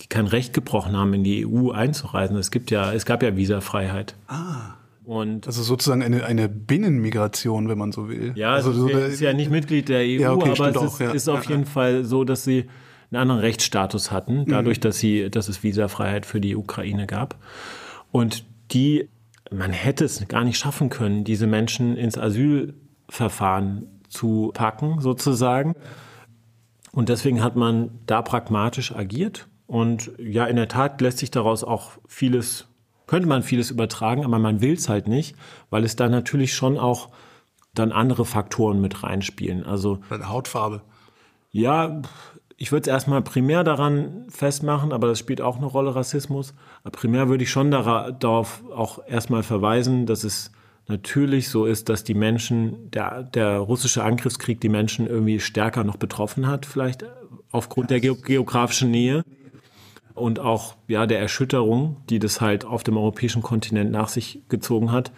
[0.01, 2.38] die kein Recht gebrochen haben, in die EU einzureisen.
[2.38, 4.16] Es gibt ja, es gab ja Visafreiheit.
[4.28, 4.76] Ah.
[5.05, 8.33] Und also sozusagen eine, eine Binnenmigration, wenn man so will.
[8.35, 11.11] Ja, also so ist ja nicht Mitglied der EU, ja, okay, aber es ist, ja.
[11.11, 12.65] ist auf ja, jeden Fall so, dass sie
[13.11, 14.45] einen anderen Rechtsstatus hatten, mhm.
[14.47, 14.81] dadurch, mhm.
[14.81, 17.37] dass sie, dass es Visafreiheit für die Ukraine gab.
[18.11, 19.09] Und die,
[19.51, 25.75] man hätte es gar nicht schaffen können, diese Menschen ins Asylverfahren zu packen, sozusagen.
[26.91, 29.47] Und deswegen hat man da pragmatisch agiert.
[29.67, 32.67] Und ja, in der Tat lässt sich daraus auch vieles
[33.07, 35.35] könnte man vieles übertragen, aber man will es halt nicht,
[35.69, 37.09] weil es da natürlich schon auch
[37.73, 39.65] dann andere Faktoren mit reinspielen.
[39.65, 40.81] Also Deine Hautfarbe.
[41.51, 42.01] Ja,
[42.57, 46.53] ich würde es erstmal primär daran festmachen, aber das spielt auch eine Rolle, Rassismus.
[46.83, 50.51] Aber primär würde ich schon darauf auch erstmal verweisen, dass es
[50.87, 55.97] natürlich so ist, dass die Menschen, der, der russische Angriffskrieg die Menschen irgendwie stärker noch
[55.97, 57.05] betroffen hat, vielleicht
[57.51, 59.23] aufgrund der geografischen Nähe
[60.16, 64.91] und auch ja der Erschütterung, die das halt auf dem europäischen Kontinent nach sich gezogen
[64.91, 65.11] hat.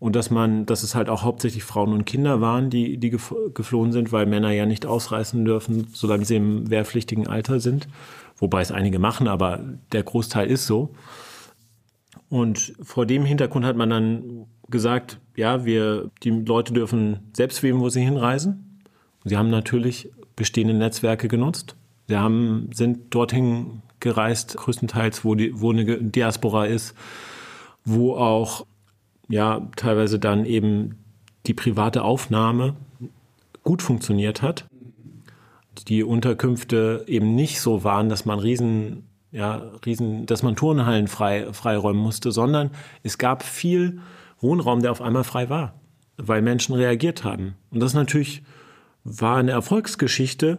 [0.00, 3.92] Und dass man, dass es halt auch hauptsächlich Frauen und Kinder waren, die, die geflohen
[3.92, 7.88] sind, weil Männer ja nicht ausreißen dürfen, solange sie im wehrpflichtigen Alter sind.
[8.36, 9.60] Wobei es einige machen, aber
[9.92, 10.94] der Großteil ist so.
[12.28, 17.80] Und vor dem Hintergrund hat man dann gesagt, ja, wir, die Leute dürfen selbst wählen,
[17.80, 18.82] wo sie hinreisen.
[19.24, 21.74] Sie haben natürlich bestehende Netzwerke genutzt.
[22.06, 26.94] Sie haben, sind dorthin gereist, größtenteils, wo, die, wo eine Diaspora ist,
[27.84, 28.66] wo auch
[29.28, 30.96] ja teilweise dann eben
[31.46, 32.76] die private Aufnahme
[33.62, 34.66] gut funktioniert hat.
[35.86, 41.52] die Unterkünfte eben nicht so waren, dass man riesen, ja, riesen, dass man Turnhallen frei,
[41.52, 42.70] freiräumen musste, sondern
[43.04, 44.00] es gab viel
[44.40, 45.74] Wohnraum, der auf einmal frei war,
[46.16, 47.54] weil Menschen reagiert haben.
[47.70, 48.42] Und das natürlich
[49.04, 50.58] war eine Erfolgsgeschichte.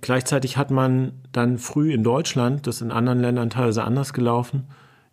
[0.00, 4.64] Gleichzeitig hat man dann früh in Deutschland, das ist in anderen Ländern teilweise anders gelaufen,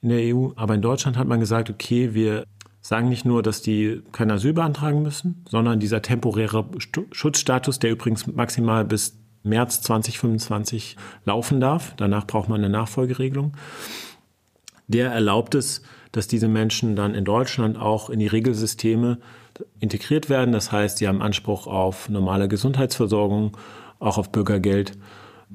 [0.01, 2.45] in der EU, aber in Deutschland hat man gesagt, okay, wir
[2.81, 6.65] sagen nicht nur, dass die kein Asyl beantragen müssen, sondern dieser temporäre
[7.11, 13.53] Schutzstatus, der übrigens maximal bis März 2025 laufen darf, danach braucht man eine Nachfolgeregelung,
[14.88, 15.81] der erlaubt es,
[16.11, 19.17] dass diese Menschen dann in Deutschland auch in die Regelsysteme
[19.79, 20.51] integriert werden.
[20.51, 23.57] Das heißt, sie haben Anspruch auf normale Gesundheitsversorgung,
[23.99, 24.97] auch auf Bürgergeld.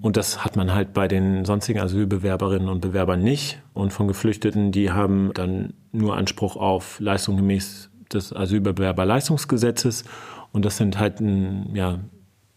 [0.00, 3.60] Und das hat man halt bei den sonstigen Asylbewerberinnen und Bewerbern nicht.
[3.74, 10.04] Und von Geflüchteten, die haben dann nur Anspruch auf Leistung gemäß des Asylbewerberleistungsgesetzes.
[10.52, 11.20] Und das sind halt
[11.74, 11.98] ja,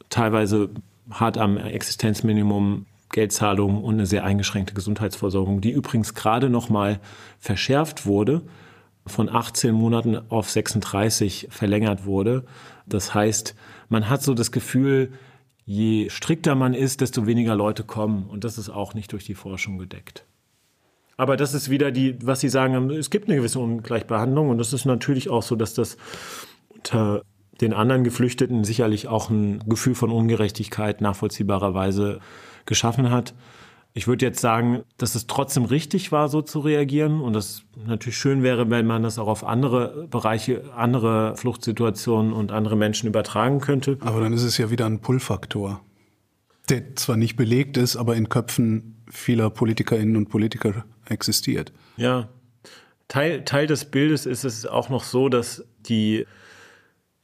[0.09, 0.69] teilweise
[1.09, 6.99] hart am Existenzminimum Geldzahlungen und eine sehr eingeschränkte Gesundheitsversorgung, die übrigens gerade noch mal
[7.39, 8.41] verschärft wurde,
[9.05, 12.45] von 18 Monaten auf 36 verlängert wurde.
[12.85, 13.55] Das heißt,
[13.89, 15.13] man hat so das Gefühl,
[15.65, 18.25] je strikter man ist, desto weniger Leute kommen.
[18.27, 20.25] Und das ist auch nicht durch die Forschung gedeckt.
[21.15, 24.49] Aber das ist wieder die, was Sie sagen, es gibt eine gewisse Ungleichbehandlung.
[24.49, 25.97] Und das ist natürlich auch so, dass das
[26.69, 27.23] unter
[27.61, 32.19] den anderen Geflüchteten sicherlich auch ein Gefühl von Ungerechtigkeit nachvollziehbarerweise
[32.65, 33.33] geschaffen hat.
[33.95, 38.17] Ich würde jetzt sagen, dass es trotzdem richtig war, so zu reagieren und das natürlich
[38.17, 43.59] schön wäre, wenn man das auch auf andere Bereiche, andere Fluchtsituationen und andere Menschen übertragen
[43.59, 43.97] könnte.
[44.01, 45.81] Aber dann ist es ja wieder ein Pull-Faktor,
[46.69, 51.71] der zwar nicht belegt ist, aber in Köpfen vieler Politikerinnen und Politiker existiert.
[51.95, 52.29] Ja.
[53.07, 56.25] Teil, Teil des Bildes ist es auch noch so, dass die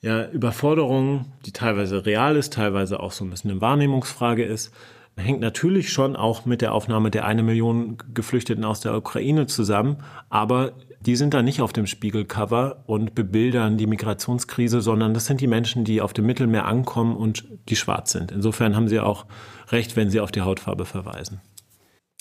[0.02, 4.72] ja, Überforderung, die teilweise real ist, teilweise auch so ein bisschen eine Wahrnehmungsfrage ist,
[5.20, 9.98] hängt natürlich schon auch mit der Aufnahme der eine Million Geflüchteten aus der Ukraine zusammen,
[10.30, 15.40] aber die sind da nicht auf dem Spiegelcover und bebildern die Migrationskrise, sondern das sind
[15.40, 18.32] die Menschen, die auf dem Mittelmeer ankommen und die schwarz sind.
[18.32, 19.26] Insofern haben sie auch
[19.70, 21.40] recht, wenn sie auf die Hautfarbe verweisen.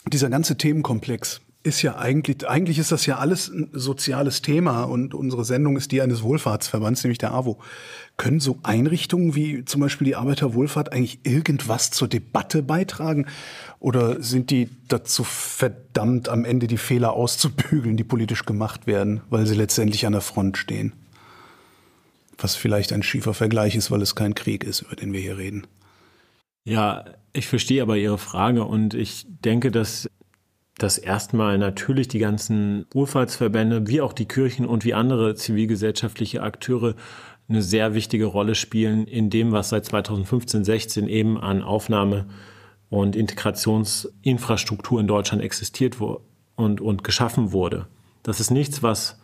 [0.07, 5.15] Dieser ganze Themenkomplex ist ja eigentlich, eigentlich ist das ja alles ein soziales Thema und
[5.15, 7.59] unsere Sendung ist die eines Wohlfahrtsverbands, nämlich der AWO.
[8.17, 13.27] Können so Einrichtungen wie zum Beispiel die Arbeiterwohlfahrt eigentlich irgendwas zur Debatte beitragen?
[13.79, 19.47] Oder sind die dazu verdammt, am Ende die Fehler auszubügeln, die politisch gemacht werden, weil
[19.47, 20.95] sie letztendlich an der Front stehen?
[22.39, 25.39] Was vielleicht ein schiefer Vergleich ist, weil es kein Krieg ist, über den wir hier
[25.39, 25.67] reden.
[26.65, 30.09] Ja, ich verstehe aber Ihre Frage und ich denke, dass
[30.79, 36.95] dass erstmal natürlich die ganzen Wohlfahrtsverbände, wie auch die Kirchen und wie andere zivilgesellschaftliche Akteure
[37.49, 42.27] eine sehr wichtige Rolle spielen in dem, was seit 2015, 16 eben an Aufnahme
[42.91, 45.97] und Integrationsinfrastruktur in Deutschland existiert
[46.57, 47.87] und, und geschaffen wurde.
[48.23, 49.21] Das ist nichts, was,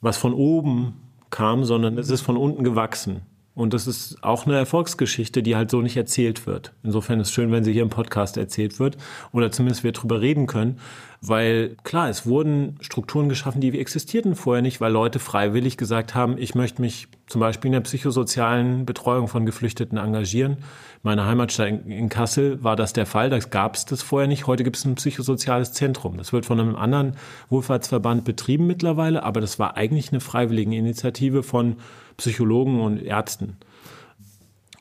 [0.00, 0.94] was von oben
[1.30, 3.22] kam, sondern es ist von unten gewachsen.
[3.58, 6.74] Und das ist auch eine Erfolgsgeschichte, die halt so nicht erzählt wird.
[6.84, 8.96] Insofern ist es schön, wenn sie hier im Podcast erzählt wird
[9.32, 10.78] oder zumindest wir drüber reden können.
[11.20, 16.38] Weil klar, es wurden Strukturen geschaffen, die existierten vorher nicht, weil Leute freiwillig gesagt haben,
[16.38, 20.58] ich möchte mich zum Beispiel in der psychosozialen Betreuung von Geflüchteten engagieren.
[21.02, 24.46] Meine Heimatstadt in Kassel war das der Fall, da gab es das vorher nicht.
[24.46, 26.16] Heute gibt es ein psychosoziales Zentrum.
[26.16, 27.16] Das wird von einem anderen
[27.48, 31.78] Wohlfahrtsverband betrieben mittlerweile, aber das war eigentlich eine freiwillige Initiative von
[32.18, 33.56] Psychologen und Ärzten.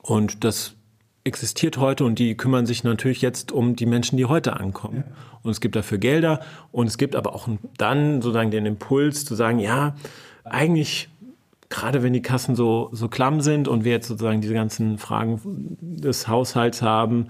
[0.02, 0.74] Und das
[1.24, 5.04] existiert heute und die kümmern sich natürlich jetzt um die Menschen, die heute ankommen.
[5.08, 5.16] Ja.
[5.44, 6.40] Und es gibt dafür Gelder
[6.72, 9.96] und es gibt aber auch dann sozusagen den Impuls zu sagen, ja,
[10.44, 11.10] eigentlich,
[11.70, 15.78] gerade wenn die Kassen so, so klamm sind und wir jetzt sozusagen diese ganzen Fragen
[15.82, 17.28] des Haushalts haben,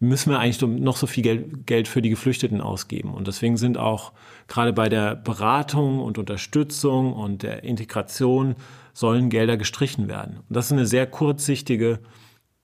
[0.00, 3.12] müssen wir eigentlich noch so viel Geld für die Geflüchteten ausgeben.
[3.14, 4.12] Und deswegen sind auch
[4.46, 8.54] gerade bei der Beratung und Unterstützung und der Integration
[8.98, 10.38] sollen Gelder gestrichen werden.
[10.38, 12.00] Und das ist eine sehr kurzsichtige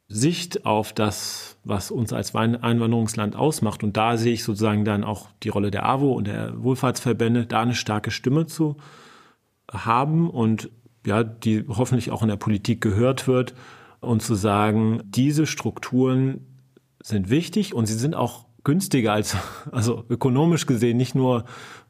[0.09, 3.85] Sicht auf das, was uns als Einwanderungsland ausmacht.
[3.85, 7.62] Und da sehe ich sozusagen dann auch die Rolle der AWO und der Wohlfahrtsverbände, da
[7.62, 8.76] eine starke Stimme zu
[9.70, 10.70] haben und
[11.07, 13.55] ja, die hoffentlich auch in der Politik gehört wird
[14.01, 16.49] und zu sagen, diese Strukturen
[17.01, 19.37] sind wichtig und sie sind auch günstiger als,
[19.70, 21.45] also ökonomisch gesehen, nicht nur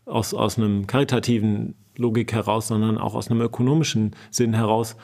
[0.04, 4.96] aus, aus einem karitativen Logik heraus, sondern auch aus einem ökonomischen Sinn heraus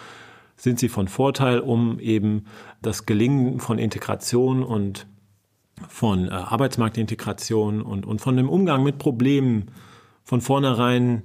[0.57, 2.45] sind sie von Vorteil, um eben
[2.83, 5.07] das Gelingen von Integration und
[5.89, 9.71] von äh, Arbeitsmarktintegration und, und von dem Umgang mit Problemen
[10.23, 11.23] von vornherein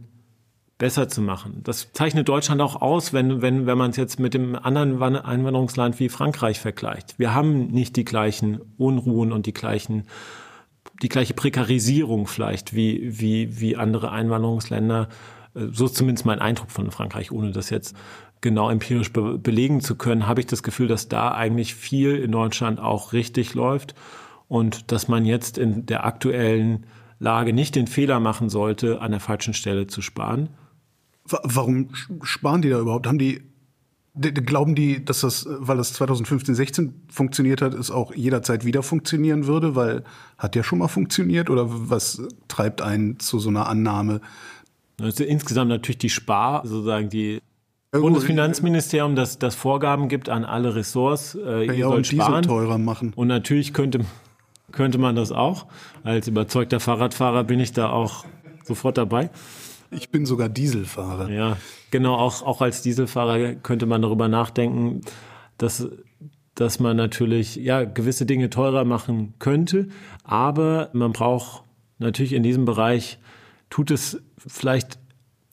[0.78, 1.62] besser zu machen.
[1.64, 6.00] Das zeichnet Deutschland auch aus, wenn, wenn, wenn man es jetzt mit dem anderen Einwanderungsland
[6.00, 7.18] wie Frankreich vergleicht.
[7.18, 10.04] Wir haben nicht die gleichen Unruhen und die gleichen,
[11.02, 15.08] die gleiche Prekarisierung vielleicht wie, wie, wie andere Einwanderungsländer.
[15.56, 17.96] So ist zumindest mein Eindruck von Frankreich, ohne das jetzt
[18.42, 22.32] genau empirisch be belegen zu können, habe ich das Gefühl, dass da eigentlich viel in
[22.32, 23.96] Deutschland auch richtig läuft
[24.48, 26.86] und dass man jetzt in der aktuellen
[27.20, 30.50] Lage nicht den Fehler machen sollte, an der falschen Stelle zu sparen.
[31.24, 31.90] Warum
[32.22, 33.08] sparen die da überhaupt?
[33.08, 33.42] Haben die
[34.18, 39.48] Glauben die, dass das, weil das 2015, 16 funktioniert hat, es auch jederzeit wieder funktionieren
[39.48, 39.76] würde?
[39.76, 40.04] Weil
[40.38, 41.50] hat ja schon mal funktioniert?
[41.50, 44.22] Oder was treibt einen zu so einer Annahme?
[45.02, 47.42] Also insgesamt natürlich die Spar, sozusagen die
[47.92, 52.44] Bundesfinanzministerium, das, das Vorgaben gibt an alle Ressorts, äh, ihr ja, sollt sparen.
[52.44, 53.14] teurer machen.
[53.16, 54.02] Und natürlich könnte,
[54.72, 55.68] könnte man das auch.
[56.04, 58.26] Als überzeugter Fahrradfahrer bin ich da auch
[58.64, 59.30] sofort dabei.
[59.92, 61.30] Ich bin sogar Dieselfahrer.
[61.30, 61.58] Ja,
[61.92, 65.02] genau, auch, auch als Dieselfahrer könnte man darüber nachdenken,
[65.58, 65.88] dass,
[66.56, 69.88] dass man natürlich ja, gewisse Dinge teurer machen könnte,
[70.24, 71.64] aber man braucht
[72.00, 73.20] natürlich in diesem Bereich,
[73.70, 75.00] tut es vielleicht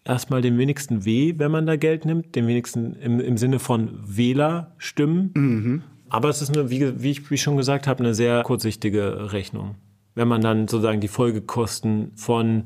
[0.05, 3.90] erstmal dem wenigsten weh, wenn man da Geld nimmt, dem wenigsten im, im Sinne von
[4.05, 5.30] Wählerstimmen.
[5.34, 5.82] Mhm.
[6.09, 9.76] Aber es ist, eine, wie, wie ich wie schon gesagt habe, eine sehr kurzsichtige Rechnung.
[10.14, 12.64] Wenn man dann sozusagen die Folgekosten von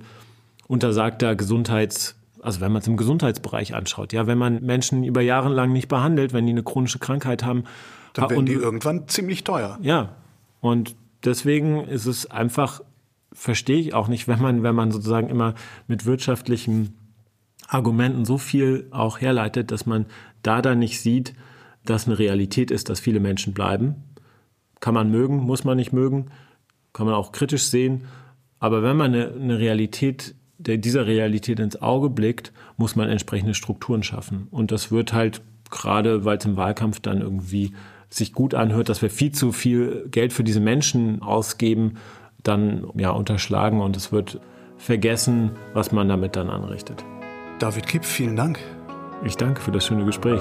[0.66, 5.48] untersagter Gesundheits, also wenn man es im Gesundheitsbereich anschaut, ja, wenn man Menschen über Jahre
[5.48, 7.64] lang nicht behandelt, wenn die eine chronische Krankheit haben,
[8.14, 9.78] dann werden und, die irgendwann ziemlich teuer.
[9.80, 10.16] Ja,
[10.60, 12.80] und deswegen ist es einfach,
[13.36, 15.54] verstehe ich auch nicht, wenn man, wenn man sozusagen immer
[15.86, 16.96] mit wirtschaftlichen
[17.68, 20.06] Argumenten so viel auch herleitet, dass man
[20.42, 21.34] da dann nicht sieht,
[21.84, 23.96] dass eine Realität ist, dass viele Menschen bleiben.
[24.80, 26.30] Kann man mögen, muss man nicht mögen,
[26.92, 28.04] kann man auch kritisch sehen.
[28.58, 34.02] Aber wenn man eine, eine Realität, dieser Realität ins Auge blickt, muss man entsprechende Strukturen
[34.02, 34.48] schaffen.
[34.50, 37.72] Und das wird halt gerade, weil es im Wahlkampf dann irgendwie
[38.08, 41.98] sich gut anhört, dass wir viel zu viel Geld für diese Menschen ausgeben,
[42.46, 44.40] dann ja unterschlagen und es wird
[44.78, 47.04] vergessen, was man damit dann anrichtet.
[47.58, 48.58] David Kipp, vielen Dank.
[49.24, 50.40] Ich danke für das schöne Gespräch.